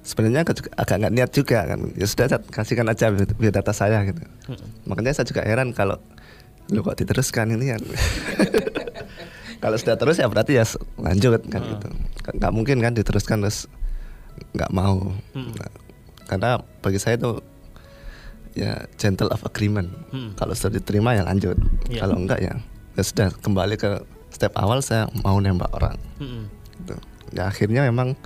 [0.00, 1.78] Sebenarnya agak nggak niat juga kan.
[1.92, 4.24] Ya sudah kasihkan aja biodata saya gitu.
[4.48, 4.68] Mm -mm.
[4.88, 6.00] Makanya saya juga heran kalau
[6.72, 7.82] lu kok diteruskan ini kan.
[9.60, 10.64] kalau sudah terus ya berarti ya
[10.96, 11.70] lanjut kan hmm.
[11.76, 11.88] gitu
[12.40, 13.68] nggak mungkin kan diteruskan terus
[14.56, 15.52] nggak mau hmm.
[15.56, 15.70] nah,
[16.26, 16.50] karena
[16.80, 17.44] bagi saya itu
[18.56, 20.34] ya gentle of agreement hmm.
[20.34, 21.54] kalau sudah diterima ya lanjut
[21.86, 22.02] yeah.
[22.02, 22.54] kalau enggak ya
[22.98, 24.02] ya sudah kembali ke
[24.32, 26.44] step awal saya mau nembak orang hmm.
[26.82, 26.96] gitu.
[27.36, 28.16] ya akhirnya memang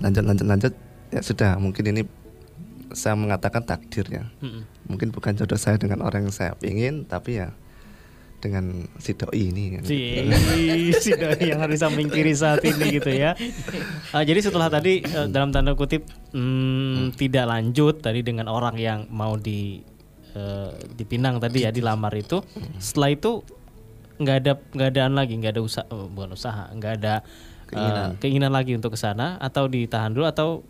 [0.00, 0.72] lanjut lanjut lanjut
[1.12, 2.02] ya sudah mungkin ini
[2.94, 4.86] saya mengatakan takdir ya hmm.
[4.86, 7.52] mungkin bukan jodoh saya dengan orang yang saya ingin tapi ya
[8.44, 9.80] dengan si doi ini.
[9.80, 10.20] Si,
[11.00, 13.32] si doi yang harus samping kiri saat ini gitu ya.
[14.12, 16.04] Uh, jadi setelah tadi uh, dalam tanda kutip
[16.36, 17.06] hmm, hmm.
[17.16, 19.80] tidak lanjut tadi dengan orang yang mau di
[20.36, 22.44] uh, dipinang tadi ya dilamar itu,
[22.76, 23.40] setelah itu
[24.20, 27.24] nggak ada nggak adaan lagi nggak ada usaha oh, bukan usaha nggak ada
[27.72, 28.04] keinginan.
[28.04, 30.60] Uh, keinginan lagi untuk ke sana atau ditahan dulu atau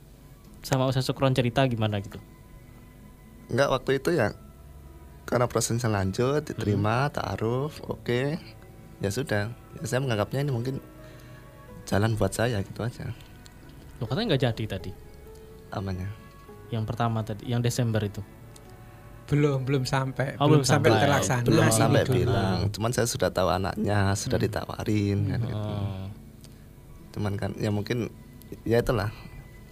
[0.63, 2.23] sama usaha sukron cerita gimana gitu?
[3.51, 4.33] Enggak waktu itu ya
[5.25, 7.13] karena prosesnya lanjut diterima hmm.
[7.17, 8.05] taaruf oke.
[8.05, 8.27] Okay.
[9.03, 9.51] ya sudah.
[9.53, 10.79] Ya saya menganggapnya ini mungkin
[11.85, 13.13] jalan buat saya gitu aja.
[14.01, 14.93] Lo katanya nggak jadi tadi.
[15.75, 16.25] Amanya
[16.73, 18.23] yang pertama tadi yang Desember itu.
[19.25, 20.37] Belum belum sampai.
[20.37, 21.47] Oh, belum, belum sampai, terlaksana.
[21.49, 22.69] Belum sampai bilang.
[22.69, 24.47] Cuman saya sudah tahu anaknya sudah hmm.
[24.51, 25.57] ditawarin kan gitu.
[25.57, 26.07] oh.
[27.15, 28.11] cuman kan ya mungkin
[28.67, 29.09] ya itulah.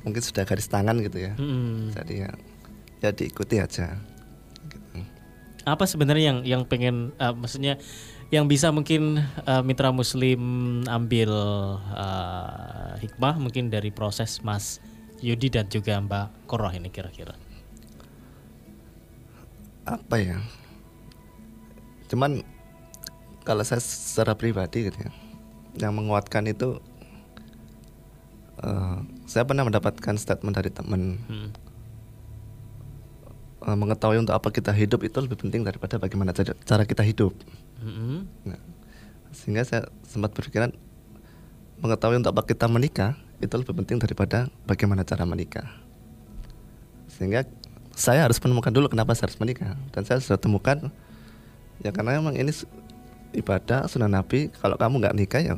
[0.03, 1.32] Mungkin sudah garis tangan gitu ya.
[1.36, 1.92] Hmm.
[1.94, 2.30] jadi ya
[3.03, 3.98] ya diikuti aja
[5.63, 7.79] apa sebenarnya yang yang pengen uh, maksudnya
[8.33, 10.41] yang bisa mungkin uh, mitra muslim
[10.89, 11.31] ambil
[11.93, 14.81] uh, hikmah mungkin dari proses Mas
[15.21, 17.37] Yudi dan juga Mbak Koroh ini kira-kira?
[19.85, 20.41] Apa ya?
[22.09, 22.41] Cuman
[23.45, 25.13] kalau saya secara pribadi gitu ya
[25.73, 26.81] yang menguatkan itu
[28.65, 28.99] uh,
[29.29, 31.21] saya pernah mendapatkan statement dari teman.
[31.29, 31.72] Hmm
[33.63, 37.33] uh, mengetahui untuk apa kita hidup itu lebih penting daripada bagaimana cara kita hidup.
[37.83, 38.19] Mm-hmm.
[38.51, 38.61] Nah,
[39.33, 40.75] sehingga saya sempat berpikiran
[41.83, 45.67] mengetahui untuk apa kita menikah itu lebih penting daripada bagaimana cara menikah.
[47.11, 47.47] Sehingga
[47.93, 50.89] saya harus menemukan dulu kenapa saya harus menikah dan saya sudah temukan
[51.85, 52.55] ya karena memang ini
[53.37, 55.55] ibadah sunnah Nabi kalau kamu nggak nikah ya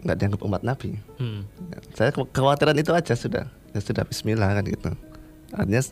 [0.00, 0.96] nggak dianggap umat Nabi.
[1.20, 1.44] Hmm.
[1.72, 3.44] Ya, saya kekhawatiran itu aja sudah
[3.76, 4.90] ya sudah Bismillah kan gitu.
[5.52, 5.82] Artinya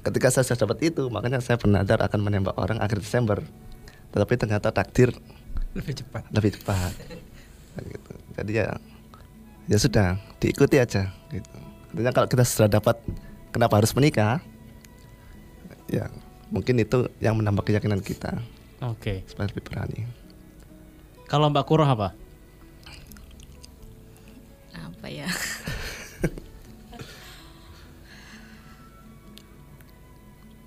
[0.00, 3.44] ketika saya sudah dapat itu makanya saya bernadar akan menembak orang akhir Desember.
[4.10, 5.14] Tetapi ternyata takdir
[5.76, 6.26] lebih cepat.
[6.34, 6.92] lebih cepat.
[7.80, 8.12] Gitu.
[8.36, 8.68] jadi ya
[9.70, 11.56] ya sudah diikuti aja gitu.
[11.94, 12.98] Artinya kalau kita sudah dapat
[13.54, 14.42] kenapa harus menikah?
[15.86, 16.10] Ya
[16.50, 18.42] mungkin itu yang menambah keyakinan kita.
[18.82, 19.22] Oke.
[19.22, 19.30] Okay.
[19.30, 20.00] supaya lebih berani.
[21.30, 22.10] Kalau Mbak Kuroh apa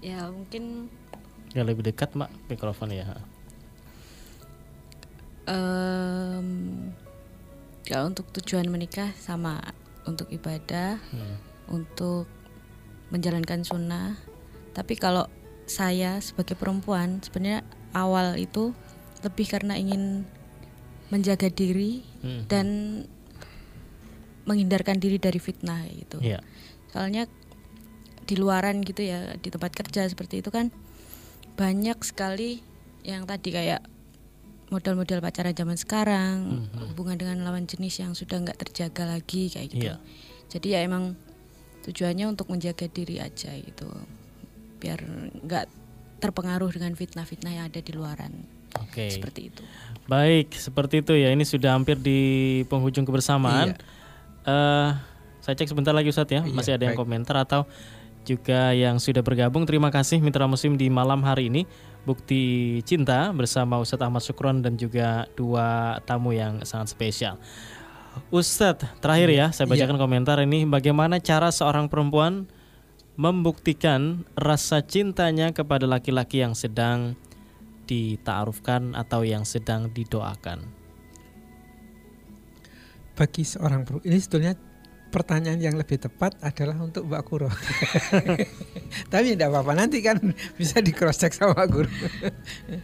[0.03, 0.91] ya mungkin
[1.55, 3.07] ya lebih dekat mak mikrofon ya
[5.47, 6.47] um,
[7.87, 9.63] kalau untuk tujuan menikah sama
[10.03, 11.35] untuk ibadah hmm.
[11.71, 12.27] untuk
[13.15, 14.19] menjalankan sunnah
[14.75, 15.31] tapi kalau
[15.63, 17.63] saya sebagai perempuan sebenarnya
[17.95, 18.75] awal itu
[19.23, 20.27] lebih karena ingin
[21.07, 22.51] menjaga diri hmm.
[22.51, 22.67] dan
[24.43, 26.19] menghindarkan diri dari fitnah gitu.
[26.19, 26.43] Yeah.
[26.91, 27.31] Soalnya
[28.23, 30.71] di luaran gitu ya di tempat kerja seperti itu kan
[31.59, 32.63] banyak sekali
[33.03, 33.83] yang tadi kayak
[34.73, 36.85] model-model pacaran zaman sekarang mm-hmm.
[36.95, 39.93] hubungan dengan lawan jenis yang sudah nggak terjaga lagi kayak gitu.
[39.93, 40.01] Yeah.
[40.49, 41.13] Jadi ya emang
[41.85, 43.85] tujuannya untuk menjaga diri aja gitu
[44.81, 45.03] biar
[45.45, 45.65] nggak
[46.23, 48.33] terpengaruh dengan fitnah-fitnah yang ada di luaran.
[48.79, 49.05] Oke.
[49.05, 49.09] Okay.
[49.13, 49.63] Seperti itu.
[50.09, 51.29] Baik, seperti itu ya.
[51.29, 53.75] Ini sudah hampir di penghujung kebersamaan.
[53.75, 53.83] Iya.
[54.43, 54.89] Uh,
[55.43, 56.95] saya cek sebentar lagi Ustadz ya, iya, masih ada baik.
[56.95, 57.67] yang komentar atau
[58.23, 59.67] juga yang sudah bergabung.
[59.67, 61.67] Terima kasih Mitra Muslim di malam hari ini.
[62.03, 67.39] Bukti Cinta bersama Ustadz Ahmad Sukron dan juga dua tamu yang sangat spesial.
[68.27, 70.01] Ustadz, terakhir ya, saya bacakan iya.
[70.03, 70.67] komentar ini.
[70.67, 72.45] Bagaimana cara seorang perempuan
[73.15, 77.15] membuktikan rasa cintanya kepada laki-laki yang sedang
[77.87, 80.65] ditaarufkan atau yang sedang didoakan?
[83.13, 84.53] Bagi seorang perempuan, ini sebetulnya
[85.13, 87.49] pertanyaan yang lebih tepat adalah untuk Mbak Kuro.
[89.13, 90.17] Tapi tidak apa-apa nanti kan
[90.57, 91.85] bisa di cross check sama guru.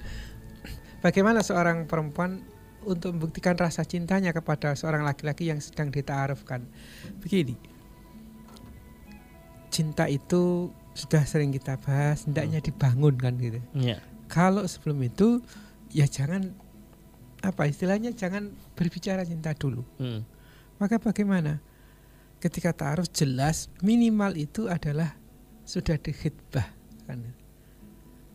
[1.03, 2.45] Bagaimana seorang perempuan
[2.85, 6.69] untuk membuktikan rasa cintanya kepada seorang laki-laki yang sedang ditaarufkan?
[7.17, 7.57] Begini.
[9.73, 13.57] Cinta itu sudah sering kita bahas, hendaknya dibangun kan gitu.
[13.73, 13.97] Yeah.
[14.29, 15.41] Kalau sebelum itu
[15.89, 16.53] ya jangan
[17.41, 19.81] apa istilahnya jangan berbicara cinta dulu.
[19.97, 20.21] Hmm.
[20.77, 21.63] Maka bagaimana?
[22.39, 25.15] Ketika taruh jelas minimal itu adalah
[25.67, 26.65] sudah dihitbah
[27.05, 27.21] kan.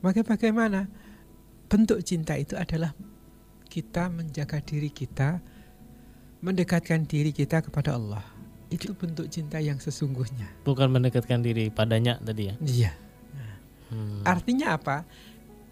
[0.04, 0.86] Maka bagaimana?
[1.64, 2.92] Bentuk cinta itu adalah
[3.72, 5.40] kita menjaga diri kita,
[6.44, 8.22] mendekatkan diri kita kepada Allah.
[8.68, 10.46] Itu bentuk cinta yang sesungguhnya.
[10.62, 12.54] Bukan mendekatkan diri padanya tadi ya?
[12.60, 12.92] Iya.
[13.90, 14.22] hmm.
[14.28, 15.08] Artinya apa?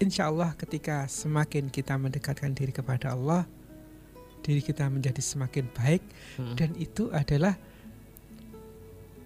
[0.01, 3.47] Insya Allah ketika semakin kita mendekatkan diri kepada Allah,
[4.43, 6.03] diri kita menjadi semakin baik
[6.41, 6.55] hmm.
[6.59, 7.55] dan itu adalah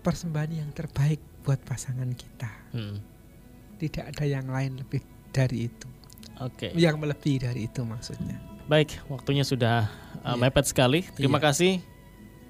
[0.07, 2.47] persembahan yang terbaik buat pasangan kita.
[2.71, 3.03] Hmm.
[3.75, 5.03] Tidak ada yang lain lebih
[5.35, 5.87] dari itu.
[6.39, 6.71] Oke.
[6.71, 6.79] Okay.
[6.79, 8.39] Yang melebihi dari itu maksudnya.
[8.71, 9.91] Baik, waktunya sudah
[10.23, 10.39] uh, yeah.
[10.39, 11.03] mepet sekali.
[11.11, 11.45] Terima yeah.
[11.51, 11.73] kasih.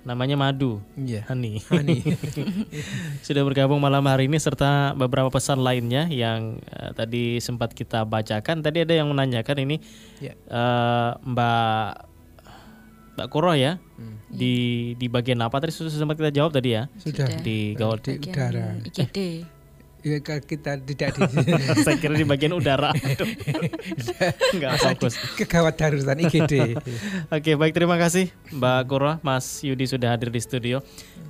[0.05, 1.26] Namanya Madu, yeah.
[1.26, 1.60] Hani.
[1.68, 1.99] Hani.
[3.28, 8.62] sudah bergabung malam hari ini serta beberapa pesan lainnya yang uh, tadi sempat kita bacakan.
[8.62, 9.82] Tadi ada yang menanyakan ini
[10.22, 10.38] yeah.
[10.45, 12.16] Uh, Mbak
[13.18, 13.82] Mbak Kuro ya.
[13.97, 14.22] Hmm.
[14.30, 15.57] Di di bagian apa?
[15.57, 16.86] Tadi sudah sempat kita jawab tadi ya.
[17.01, 17.26] Sudah.
[17.41, 18.05] Di gawat.
[18.05, 18.78] Di udara.
[18.86, 19.18] IGD
[20.06, 21.24] ya kita tidak di
[21.86, 22.93] saya kira di bagian udara.
[24.58, 26.78] Nggak fokus kegawat darurat IGD
[27.34, 30.80] oke baik terima kasih Mbak Kuro Mas Yudi sudah hadir di studio.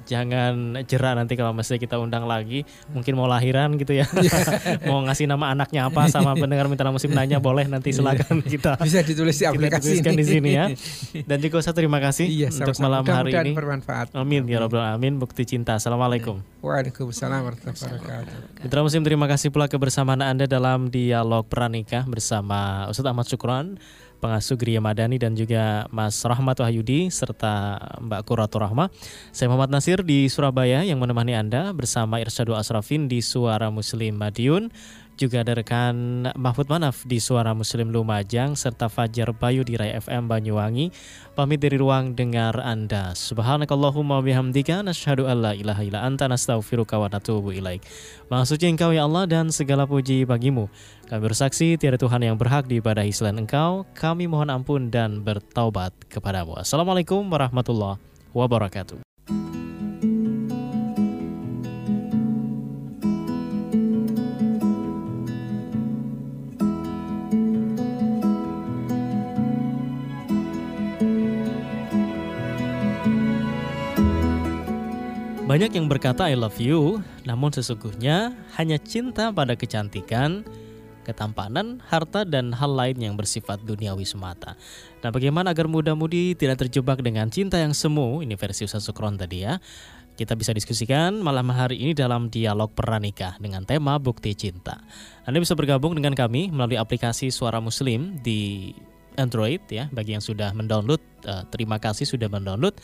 [0.07, 2.63] Jangan jerah nanti kalau masih kita undang lagi.
[2.95, 4.07] Mungkin mau lahiran gitu ya.
[4.87, 8.79] Mau ngasih nama anaknya apa sama pendengar minta musim nanya boleh nanti silakan kita.
[8.79, 10.15] Bisa ditulis di aplikasi ini.
[10.15, 10.65] di sini ya.
[11.27, 13.51] Dan juga saya terima kasih iya, untuk malam hari ini.
[13.51, 14.15] bermanfaat.
[14.15, 15.75] Amin ya robbal alamin bukti cinta.
[15.75, 16.39] Assalamualaikum.
[16.63, 23.13] Waalaikumsalam warahmatullahi wabarakatuh Mitra Muslim terima kasih pula kebersamaan Anda dalam dialog pernikah bersama Ustadz
[23.13, 23.77] Ahmad Syukron
[24.17, 28.89] pengasuh Geria Madani dan juga Mas Rahmat Wahyudi serta Mbak Kuratur Rahma.
[29.29, 34.73] Saya Muhammad Nasir di Surabaya yang menemani Anda bersama Irsyadu Asrafin di Suara Muslim Madiun
[35.17, 40.29] juga ada rekan Mahfud Manaf di Suara Muslim Lumajang serta Fajar Bayu di Rai FM
[40.29, 40.93] Banyuwangi.
[41.33, 43.17] Pamit dari ruang dengar Anda.
[43.17, 47.81] Subhanakallahumma bihamdika nasyhadu alla ilaha illa anta nastaghfiruka wa natubu ilaik.
[48.29, 50.69] Maksudnya engkau ya Allah dan segala puji bagimu.
[51.09, 53.89] Kami bersaksi tiada Tuhan yang berhak diibadahi selain engkau.
[53.97, 56.61] Kami mohon ampun dan bertaubat kepadamu.
[56.61, 57.97] Assalamualaikum warahmatullahi
[58.37, 59.06] wabarakatuh.
[75.57, 78.29] Banyak yang berkata I love you, namun sesungguhnya
[78.61, 80.45] hanya cinta pada kecantikan,
[81.01, 84.53] ketampanan, harta, dan hal lain yang bersifat duniawi semata.
[85.01, 88.21] Nah, bagaimana agar muda-mudi tidak terjebak dengan cinta yang semu?
[88.21, 89.57] Ini versi Ustaz Sukron tadi ya.
[90.13, 94.85] Kita bisa diskusikan malam hari ini dalam dialog pernikah dengan tema bukti cinta.
[95.25, 98.77] Anda bisa bergabung dengan kami melalui aplikasi Suara Muslim di
[99.17, 99.89] Android ya.
[99.89, 102.77] Bagi yang sudah mendownload, uh, terima kasih sudah mendownload.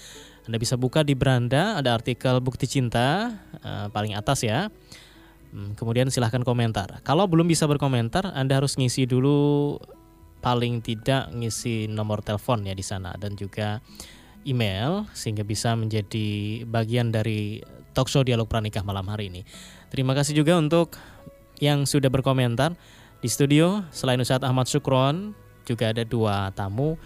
[0.44, 3.32] Anda bisa buka di beranda ada artikel bukti cinta
[3.64, 4.68] uh, paling atas ya.
[5.54, 7.00] Hmm, kemudian silahkan komentar.
[7.06, 9.78] Kalau belum bisa berkomentar, Anda harus ngisi dulu
[10.44, 13.80] paling tidak ngisi nomor telepon ya di sana dan juga
[14.44, 17.64] email sehingga bisa menjadi bagian dari
[17.96, 19.48] talkshow dialog pranikah malam hari ini.
[19.88, 21.00] Terima kasih juga untuk
[21.64, 22.76] yang sudah berkomentar
[23.24, 25.32] di studio selain Ustadz Ahmad Sukron
[25.64, 27.00] juga ada dua tamu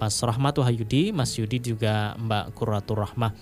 [0.00, 3.32] Mas Rahmat Wahyudi, Mas Yudi juga Mbak Kuratur Rahmah.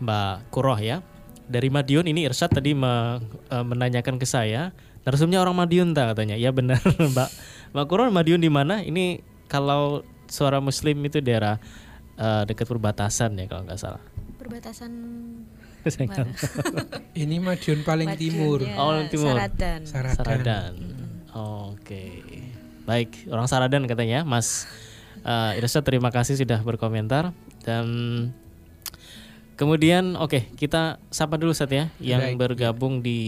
[0.00, 1.04] Mbak Kuroh ya.
[1.50, 3.18] Dari Madiun ini Irsyad tadi me,
[3.50, 4.70] uh, menanyakan ke saya,
[5.02, 6.38] narsumnya orang Madiun tak katanya.
[6.38, 6.80] Ya benar
[7.14, 7.28] Mbak.
[7.74, 8.82] Mbak Kuroh Madiun di mana?
[8.82, 11.58] Ini kalau suara Muslim itu daerah
[12.18, 14.02] uh, dekat perbatasan ya kalau nggak salah.
[14.38, 14.92] Perbatasan
[17.24, 18.58] ini Madiun paling Madiun, timur.
[18.60, 19.32] Ya, oh, timur.
[19.32, 19.80] Saradan.
[19.88, 20.16] Saradan.
[20.20, 20.72] Saradan.
[21.32, 21.88] Oh, Oke.
[21.88, 22.12] Okay.
[22.84, 24.66] Baik, orang Saradan katanya, Mas
[25.24, 27.32] uh, Irsa terima kasih sudah berkomentar
[27.64, 27.86] dan
[29.60, 33.12] Kemudian oke okay, kita sapa dulu saat ya yang Baik, bergabung ya.
[33.12, 33.20] di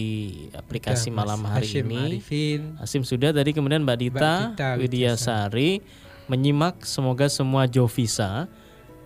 [0.56, 2.00] aplikasi Udah, malam hari Hashim ini.
[2.08, 2.60] Arifin.
[2.80, 5.84] Hasim sudah tadi kemudian Mbak Dita, Mbak Dita Widya Sari
[6.32, 8.48] menyimak semoga semua Jovisa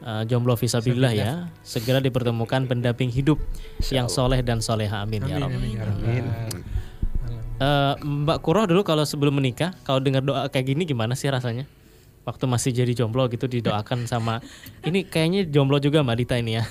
[0.07, 1.33] uh, jomblo visabilillah ya
[1.67, 3.43] segera dipertemukan pendamping hidup
[3.91, 6.07] yang soleh dan soleha amin, ya amin ya Rabbi.
[6.07, 6.25] Amin.
[7.59, 11.67] Uh, Mbak Kuroh dulu kalau sebelum menikah kalau dengar doa kayak gini gimana sih rasanya?
[12.27, 14.43] Waktu masih jadi jomblo gitu didoakan sama
[14.83, 16.65] ini kayaknya jomblo juga Mbak Dita ini ya.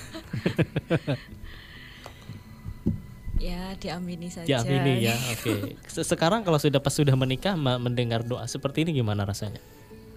[3.40, 4.44] ya diamini saja.
[4.44, 5.76] Diamini ya, oke.
[5.80, 6.04] Okay.
[6.04, 9.58] Sekarang kalau sudah pas sudah menikah Mbak mendengar doa seperti ini gimana rasanya?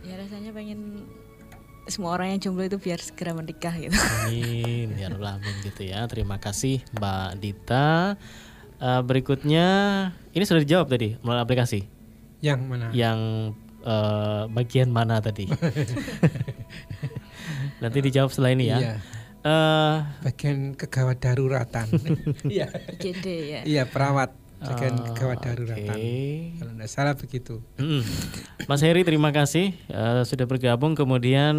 [0.04, 1.08] Ya rasanya pengen
[1.88, 3.96] semua orang yang jomblo itu biar segera menikah gitu.
[4.28, 6.04] Amin, ya amin gitu ya.
[6.12, 8.20] Terima kasih Mbak Dita.
[8.80, 9.68] Uh, berikutnya
[10.32, 11.88] ini sudah dijawab tadi melalui aplikasi.
[12.40, 12.88] Yang mana?
[12.96, 13.20] Yang
[13.90, 15.50] uh, bagian mana tadi?
[17.82, 18.78] Nanti dijawab setelah ini ya.
[18.78, 18.96] Iya.
[19.40, 21.88] Uh, bagian kegawat daruratan.
[22.54, 22.68] Iya.
[23.24, 23.62] ya.
[23.64, 25.96] Iya, perawat bagian uh, kegawat daruratan.
[25.96, 26.60] Okay.
[26.60, 27.64] Kalau tidak salah begitu.
[27.80, 28.04] Mm.
[28.68, 30.92] Mas Heri terima kasih uh, sudah bergabung.
[30.92, 31.56] Kemudian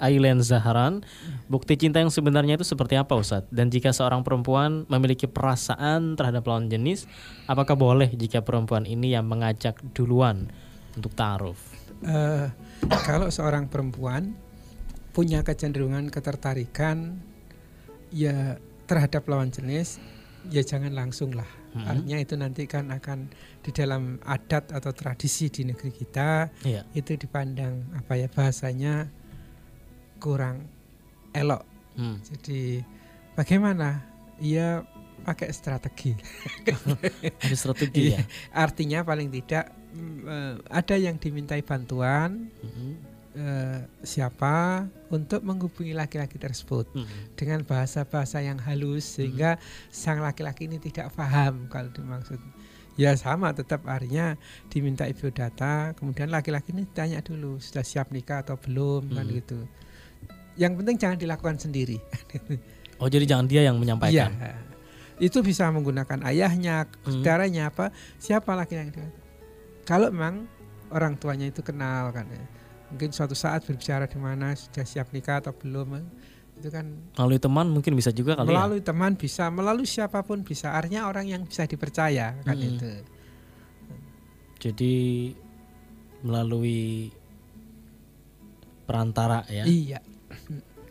[0.00, 1.04] Ailen Zaharan,
[1.52, 3.52] bukti cinta yang sebenarnya itu seperti apa Ustadz?
[3.52, 7.04] Dan jika seorang perempuan memiliki perasaan terhadap lawan jenis,
[7.44, 10.48] apakah boleh jika perempuan ini yang mengajak duluan?
[10.96, 11.56] Untuk taruh?
[12.02, 12.50] Uh,
[13.06, 14.34] kalau seorang perempuan
[15.12, 17.20] punya kecenderungan ketertarikan
[18.10, 20.02] ya terhadap lawan jenis,
[20.50, 21.48] ya jangan langsung lah.
[21.72, 21.88] Hmm.
[21.88, 23.32] Artinya itu nanti kan akan
[23.64, 26.84] di dalam adat atau tradisi di negeri kita yeah.
[26.92, 29.08] itu dipandang apa ya bahasanya
[30.20, 30.68] kurang
[31.32, 31.64] elok.
[31.96, 32.20] Hmm.
[32.20, 32.84] Jadi
[33.36, 34.04] bagaimana?
[34.42, 34.82] Ya
[35.22, 36.12] pakai strategi.
[37.46, 38.20] Ada strategi ya.
[38.52, 39.70] Artinya paling tidak
[40.26, 42.90] uh, ada yang dimintai bantuan mm-hmm.
[43.36, 47.36] uh, siapa untuk menghubungi laki-laki tersebut mm-hmm.
[47.36, 49.92] dengan bahasa-bahasa yang halus sehingga mm-hmm.
[49.92, 52.40] sang laki-laki ini tidak paham kalau dimaksud
[52.96, 54.36] ya sama tetap artinya
[54.68, 59.16] diminta ibu data kemudian laki-laki ini tanya dulu sudah siap nikah atau belum mm-hmm.
[59.16, 59.60] kan gitu
[60.60, 61.96] yang penting jangan dilakukan sendiri
[63.00, 64.56] oh jadi jangan dia yang menyampaikan ya,
[65.20, 67.04] itu bisa menggunakan ayahnya mm-hmm.
[67.08, 67.88] saudaranya apa
[68.20, 69.21] siapa laki-laki
[69.82, 70.46] kalau memang
[70.92, 72.44] orang tuanya itu kenal kan ya
[72.92, 76.04] mungkin suatu saat berbicara di mana sudah siap nikah atau belum
[76.60, 76.84] itu kan
[77.16, 78.52] melalui teman mungkin bisa juga kali ya?
[78.52, 78.86] melalui ya?
[78.92, 82.68] teman bisa melalui siapa pun bisa artinya orang yang bisa dipercaya kan hmm.
[82.68, 82.90] itu
[84.60, 84.96] jadi
[86.22, 87.10] melalui
[88.84, 89.98] perantara ya iya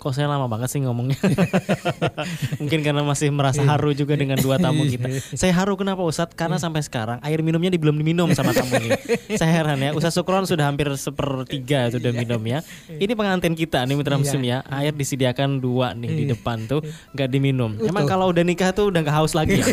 [0.01, 1.13] kok saya lama banget sih ngomongnya.
[2.61, 5.05] Mungkin karena masih merasa haru juga dengan dua tamu kita.
[5.37, 6.33] Saya haru kenapa Ustadz?
[6.33, 6.65] Karena iya.
[6.65, 8.97] sampai sekarang air minumnya belum diminum sama tamu ini.
[9.39, 9.93] saya heran ya.
[9.93, 12.65] Ustadz Sukron sudah hampir sepertiga sudah minum ya.
[12.89, 14.65] Ini pengantin kita nih Mitra Muslim ya.
[14.73, 16.81] Air disediakan dua nih di depan tuh
[17.13, 17.77] nggak diminum.
[17.85, 19.65] Emang kalau udah nikah tuh udah nggak haus lagi ya?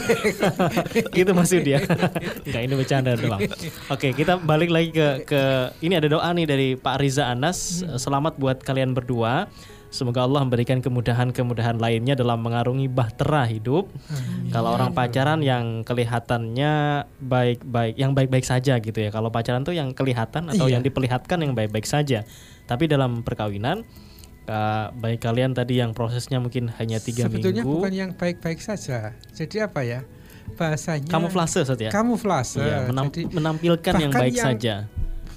[1.16, 1.80] gitu maksud dia.
[2.44, 3.40] Enggak ini bercanda doang.
[3.88, 5.40] Oke, kita balik lagi ke ke
[5.80, 7.80] ini ada doa nih dari Pak Riza Anas.
[7.96, 9.48] Selamat buat kalian berdua.
[9.88, 13.88] Semoga Allah memberikan kemudahan-kemudahan lainnya dalam mengarungi bahtera hidup.
[14.12, 14.52] Amin.
[14.52, 19.08] Kalau orang pacaran yang kelihatannya baik-baik, yang baik-baik saja gitu ya.
[19.08, 20.76] Kalau pacaran tuh yang kelihatan atau iya.
[20.76, 22.28] yang diperlihatkan yang baik-baik saja.
[22.68, 23.88] Tapi dalam perkawinan,
[24.44, 27.40] uh, baik kalian tadi yang prosesnya mungkin hanya tiga minggu.
[27.40, 29.16] Sebetulnya bukan yang baik-baik saja.
[29.32, 30.04] Jadi apa ya?
[30.52, 31.08] Bahasanya.
[31.08, 31.88] Kamuflase saja.
[31.88, 32.60] Kamuflase.
[32.60, 34.74] Iya, menam Jadi, menampilkan yang baik yang saja.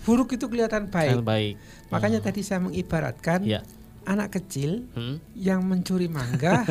[0.03, 1.23] Buruk itu kelihatan baik.
[1.23, 1.55] baik.
[1.87, 2.27] Makanya hmm.
[2.27, 3.47] tadi saya mengibaratkan.
[3.47, 3.63] Ya
[4.05, 5.21] anak kecil hmm?
[5.37, 6.65] yang mencuri mangga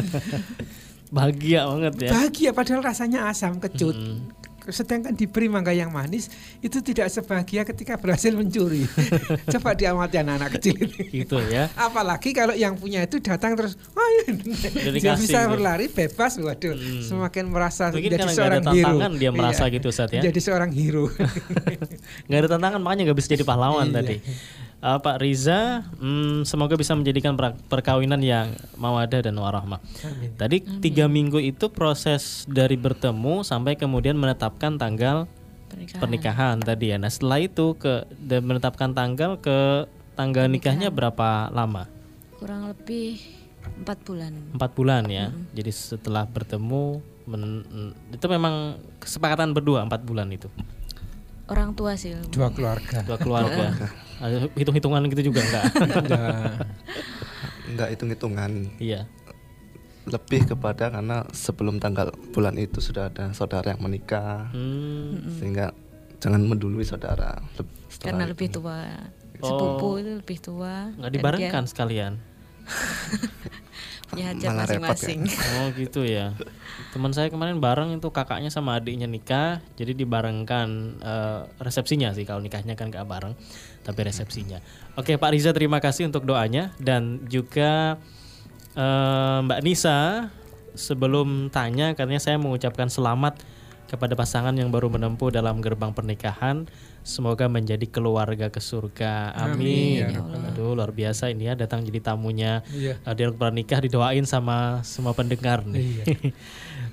[1.15, 4.31] bahagia banget ya bahagia padahal rasanya asam kecut hmm.
[4.71, 6.31] sedangkan diberi mangga yang manis
[6.63, 8.87] itu tidak sebahagia ketika berhasil mencuri
[9.59, 14.09] coba diamati anak-anak kecil ini gitu ya apalagi kalau yang punya itu datang terus oh,
[14.23, 14.31] iya.
[14.95, 15.51] dia bisa gitu.
[15.51, 17.03] berlari bebas waduh hmm.
[17.03, 19.75] semakin merasa Mungkin jadi seorang ada hero dia merasa iya.
[19.75, 21.11] gitu saat ya jadi seorang hero
[22.31, 23.95] nggak ada tantangan makanya nggak bisa jadi pahlawan iya.
[23.99, 24.17] tadi
[24.83, 27.37] uh, Pak Riza, hmm, semoga bisa menjadikan
[27.69, 29.81] perkawinan yang mawadah dan warahmah.
[30.37, 30.81] Tadi Amin.
[30.83, 35.31] tiga minggu itu proses dari bertemu sampai kemudian menetapkan tanggal
[35.71, 36.97] pernikahan, pernikahan tadi ya.
[36.99, 38.05] Nah setelah itu ke
[38.41, 39.87] menetapkan tanggal ke
[40.19, 41.87] tanggal nikahnya berapa lama?
[42.41, 44.33] Kurang lebih Empat bulan.
[44.57, 45.27] Empat bulan ya.
[45.33, 45.45] Hmm.
[45.53, 47.43] Jadi setelah bertemu, men,
[48.13, 50.49] itu memang kesepakatan berdua empat bulan itu.
[51.51, 52.15] Orang tua sih.
[52.31, 53.03] Dua keluarga.
[53.05, 53.75] Dua keluarga.
[54.57, 55.65] Hitung-hitungan gitu juga enggak?
[57.73, 58.53] enggak hitung-hitungan.
[58.77, 59.09] Iya.
[60.09, 65.41] Lebih kepada karena sebelum tanggal bulan itu sudah ada saudara yang menikah, hmm.
[65.41, 65.73] sehingga
[66.21, 67.41] jangan mendului saudara.
[68.01, 69.09] Karena lebih tua.
[69.41, 70.01] Sepupu oh.
[70.01, 70.93] itu lebih tua.
[71.01, 72.21] Nggak dibarengkan sekalian
[74.11, 75.21] punya hajat masing-masing.
[75.25, 75.39] Ya.
[75.63, 76.35] Oh gitu ya.
[76.91, 82.43] Teman saya kemarin bareng itu kakaknya sama adiknya nikah, jadi dibarengkan uh, resepsinya sih kalau
[82.43, 83.39] nikahnya kan gak bareng,
[83.87, 84.59] tapi resepsinya.
[84.99, 88.03] Oke Pak Riza terima kasih untuk doanya dan juga
[88.75, 90.29] uh, Mbak Nisa
[90.75, 93.39] sebelum tanya katanya saya mengucapkan selamat
[93.91, 96.71] kepada pasangan yang baru menempuh dalam gerbang pernikahan
[97.01, 99.33] Semoga menjadi keluarga ke surga.
[99.33, 100.05] Amin.
[100.05, 100.21] Amin.
[100.21, 103.01] Ya Aduh luar biasa ini ya datang jadi tamunya iya.
[103.09, 105.81] uh, dialog pernikah didoain sama semua pendengar nih.
[105.81, 106.05] Iya.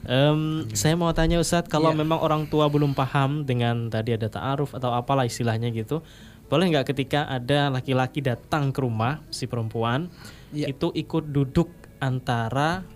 [0.31, 1.99] um, saya mau tanya Ustadz kalau iya.
[1.99, 5.99] memang orang tua belum paham dengan tadi ada ta'aruf atau apalah istilahnya gitu,
[6.47, 10.07] boleh nggak ketika ada laki-laki datang ke rumah si perempuan
[10.55, 10.71] iya.
[10.71, 11.67] itu ikut duduk
[11.99, 12.87] antara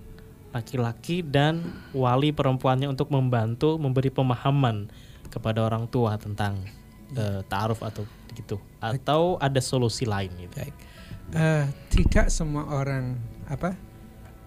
[0.52, 1.64] laki-laki dan
[1.96, 4.92] wali perempuannya untuk membantu memberi pemahaman
[5.32, 6.60] kepada orang tua tentang
[7.16, 8.04] uh, taaruf atau
[8.36, 10.56] gitu atau ada solusi lain gitu.
[10.60, 10.76] Baik.
[11.32, 13.16] Uh, tidak semua orang
[13.48, 13.76] apa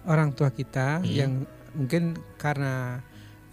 [0.05, 1.09] orang tua kita hmm.
[1.09, 1.31] yang
[1.73, 3.01] mungkin karena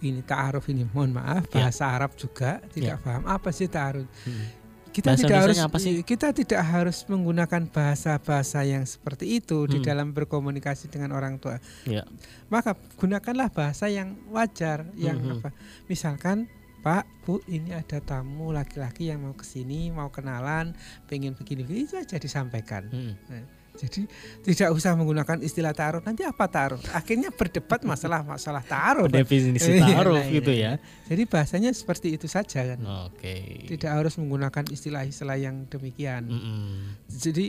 [0.03, 1.65] ini taaruf ini mohon maaf ya.
[1.65, 1.91] bahasa ya.
[1.97, 3.03] Arab juga tidak ya.
[3.03, 4.05] paham apa sih taaruf.
[4.25, 4.62] Hmm.
[4.93, 6.05] Kita bahasa tidak harus apa sih?
[6.05, 9.71] kita tidak harus menggunakan bahasa-bahasa yang seperti itu hmm.
[9.73, 11.57] di dalam berkomunikasi dengan orang tua.
[11.89, 12.05] Ya.
[12.53, 15.33] Maka gunakanlah bahasa yang wajar yang hmm.
[15.41, 15.49] apa?
[15.89, 16.45] Misalkan
[16.83, 20.75] Pak, Bu, ini ada tamu laki-laki yang mau ke sini, mau kenalan,
[21.07, 22.91] pengen begini-begini itu aja disampaikan.
[22.91, 23.15] Hmm.
[23.31, 24.05] Nah, jadi
[24.45, 26.01] tidak usah menggunakan istilah taruh.
[26.05, 26.77] Nanti apa taruh?
[26.93, 29.09] Akhirnya berdebat masalah masalah taruh.
[29.09, 30.77] Definisi taruh nah, gitu ya.
[31.09, 32.79] Jadi bahasanya seperti itu saja kan.
[33.09, 33.17] Oke.
[33.17, 33.41] Okay.
[33.73, 36.29] Tidak harus menggunakan istilah-istilah yang demikian.
[36.29, 36.69] Mm -hmm.
[37.09, 37.45] Jadi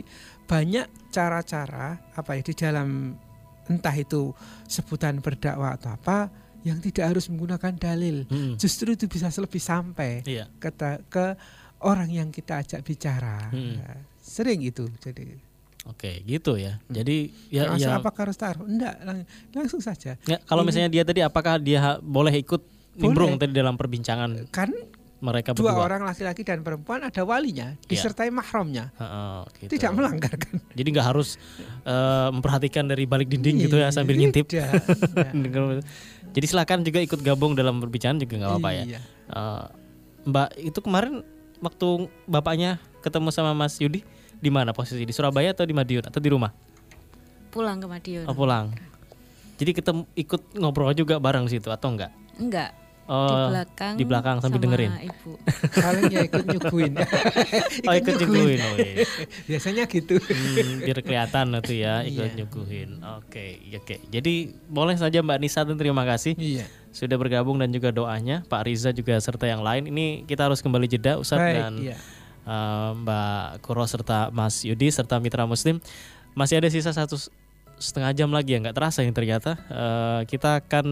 [0.49, 3.13] banyak cara-cara apa ya di dalam
[3.69, 4.33] entah itu
[4.65, 6.29] sebutan berdakwah atau apa
[6.65, 8.25] yang tidak harus menggunakan dalil.
[8.25, 8.57] Hmm.
[8.57, 10.49] Justru itu bisa lebih sampai iya.
[10.57, 10.73] ke,
[11.13, 11.37] ke
[11.85, 13.53] orang yang kita ajak bicara.
[13.53, 13.77] Hmm.
[13.77, 15.44] Ya, sering itu jadi.
[15.85, 16.81] Oke, gitu ya.
[16.89, 16.97] Hmm.
[16.97, 18.65] Jadi ya, Rasa ya apakah harus taruh?
[18.65, 19.21] Enggak, lang
[19.53, 20.17] langsung saja.
[20.25, 22.61] Ya, kalau Ini, misalnya dia tadi apakah dia boleh ikut
[22.97, 24.49] nimbrung tadi dalam perbincangan?
[24.49, 24.73] Kan
[25.23, 25.85] mereka dua berdua.
[25.87, 27.87] orang laki-laki dan perempuan ada walinya iya.
[27.87, 28.33] disertai ya.
[28.35, 29.79] mahramnya oh, gitu.
[29.79, 31.39] tidak melanggar kan jadi nggak harus
[31.87, 34.45] uh, memperhatikan dari balik dinding gitu ya sambil ngintip
[36.35, 38.83] jadi silakan juga ikut gabung dalam perbincangan juga nggak apa-apa ya
[39.33, 39.65] uh,
[40.25, 41.13] Mbak itu kemarin
[41.63, 41.87] waktu
[42.27, 44.03] bapaknya ketemu sama Mas Yudi
[44.39, 46.51] di mana posisi di Surabaya atau di Madiun atau di rumah
[47.49, 48.71] pulang ke Madiun oh, pulang
[49.55, 52.71] jadi kita ikut ngobrol juga bareng situ atau enggak enggak
[53.05, 54.89] Oh, di belakang di belakang sambil dengerin.
[54.97, 55.31] Ibu.
[55.85, 56.93] Paling ya ikut nyuguhin.
[57.85, 58.59] oh ikut nyuguhin.
[58.65, 59.05] Oh, iya.
[59.45, 60.17] Biasanya gitu.
[60.17, 62.37] Hmm, biar kelihatan itu ya ikut iya.
[62.41, 63.05] nyuguhin.
[63.21, 63.85] Oke, okay, oke.
[63.85, 63.97] Okay.
[64.09, 66.33] Jadi boleh saja Mbak Nisa dan terima kasih.
[66.33, 66.65] Iya.
[66.89, 69.85] Sudah bergabung dan juga doanya Pak Riza juga serta yang lain.
[69.85, 71.95] Ini kita harus kembali jeda Ustaz Baik, dan iya.
[72.45, 75.81] Uh, Mbak Kuro serta Mas Yudi serta Mitra Muslim.
[76.37, 77.17] Masih ada sisa satu
[77.75, 79.59] setengah jam lagi ya nggak terasa yang ternyata.
[79.67, 80.87] Uh, kita akan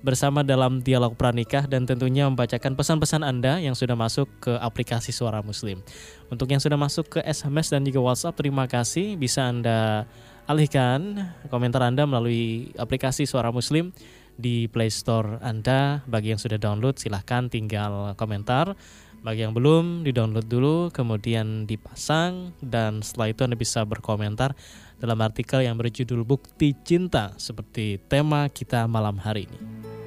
[0.00, 5.44] bersama dalam dialog pranikah dan tentunya membacakan pesan-pesan Anda yang sudah masuk ke aplikasi Suara
[5.44, 5.84] Muslim.
[6.32, 9.20] Untuk yang sudah masuk ke SMS dan juga WhatsApp, terima kasih.
[9.20, 10.08] Bisa Anda
[10.48, 13.92] alihkan komentar Anda melalui aplikasi Suara Muslim
[14.40, 16.00] di Play Store Anda.
[16.08, 18.72] Bagi yang sudah download, silahkan tinggal komentar.
[19.20, 24.56] Bagi yang belum, di-download dulu, kemudian dipasang, dan setelah itu Anda bisa berkomentar
[24.96, 29.99] dalam artikel yang berjudul Bukti Cinta, seperti tema kita malam hari ini.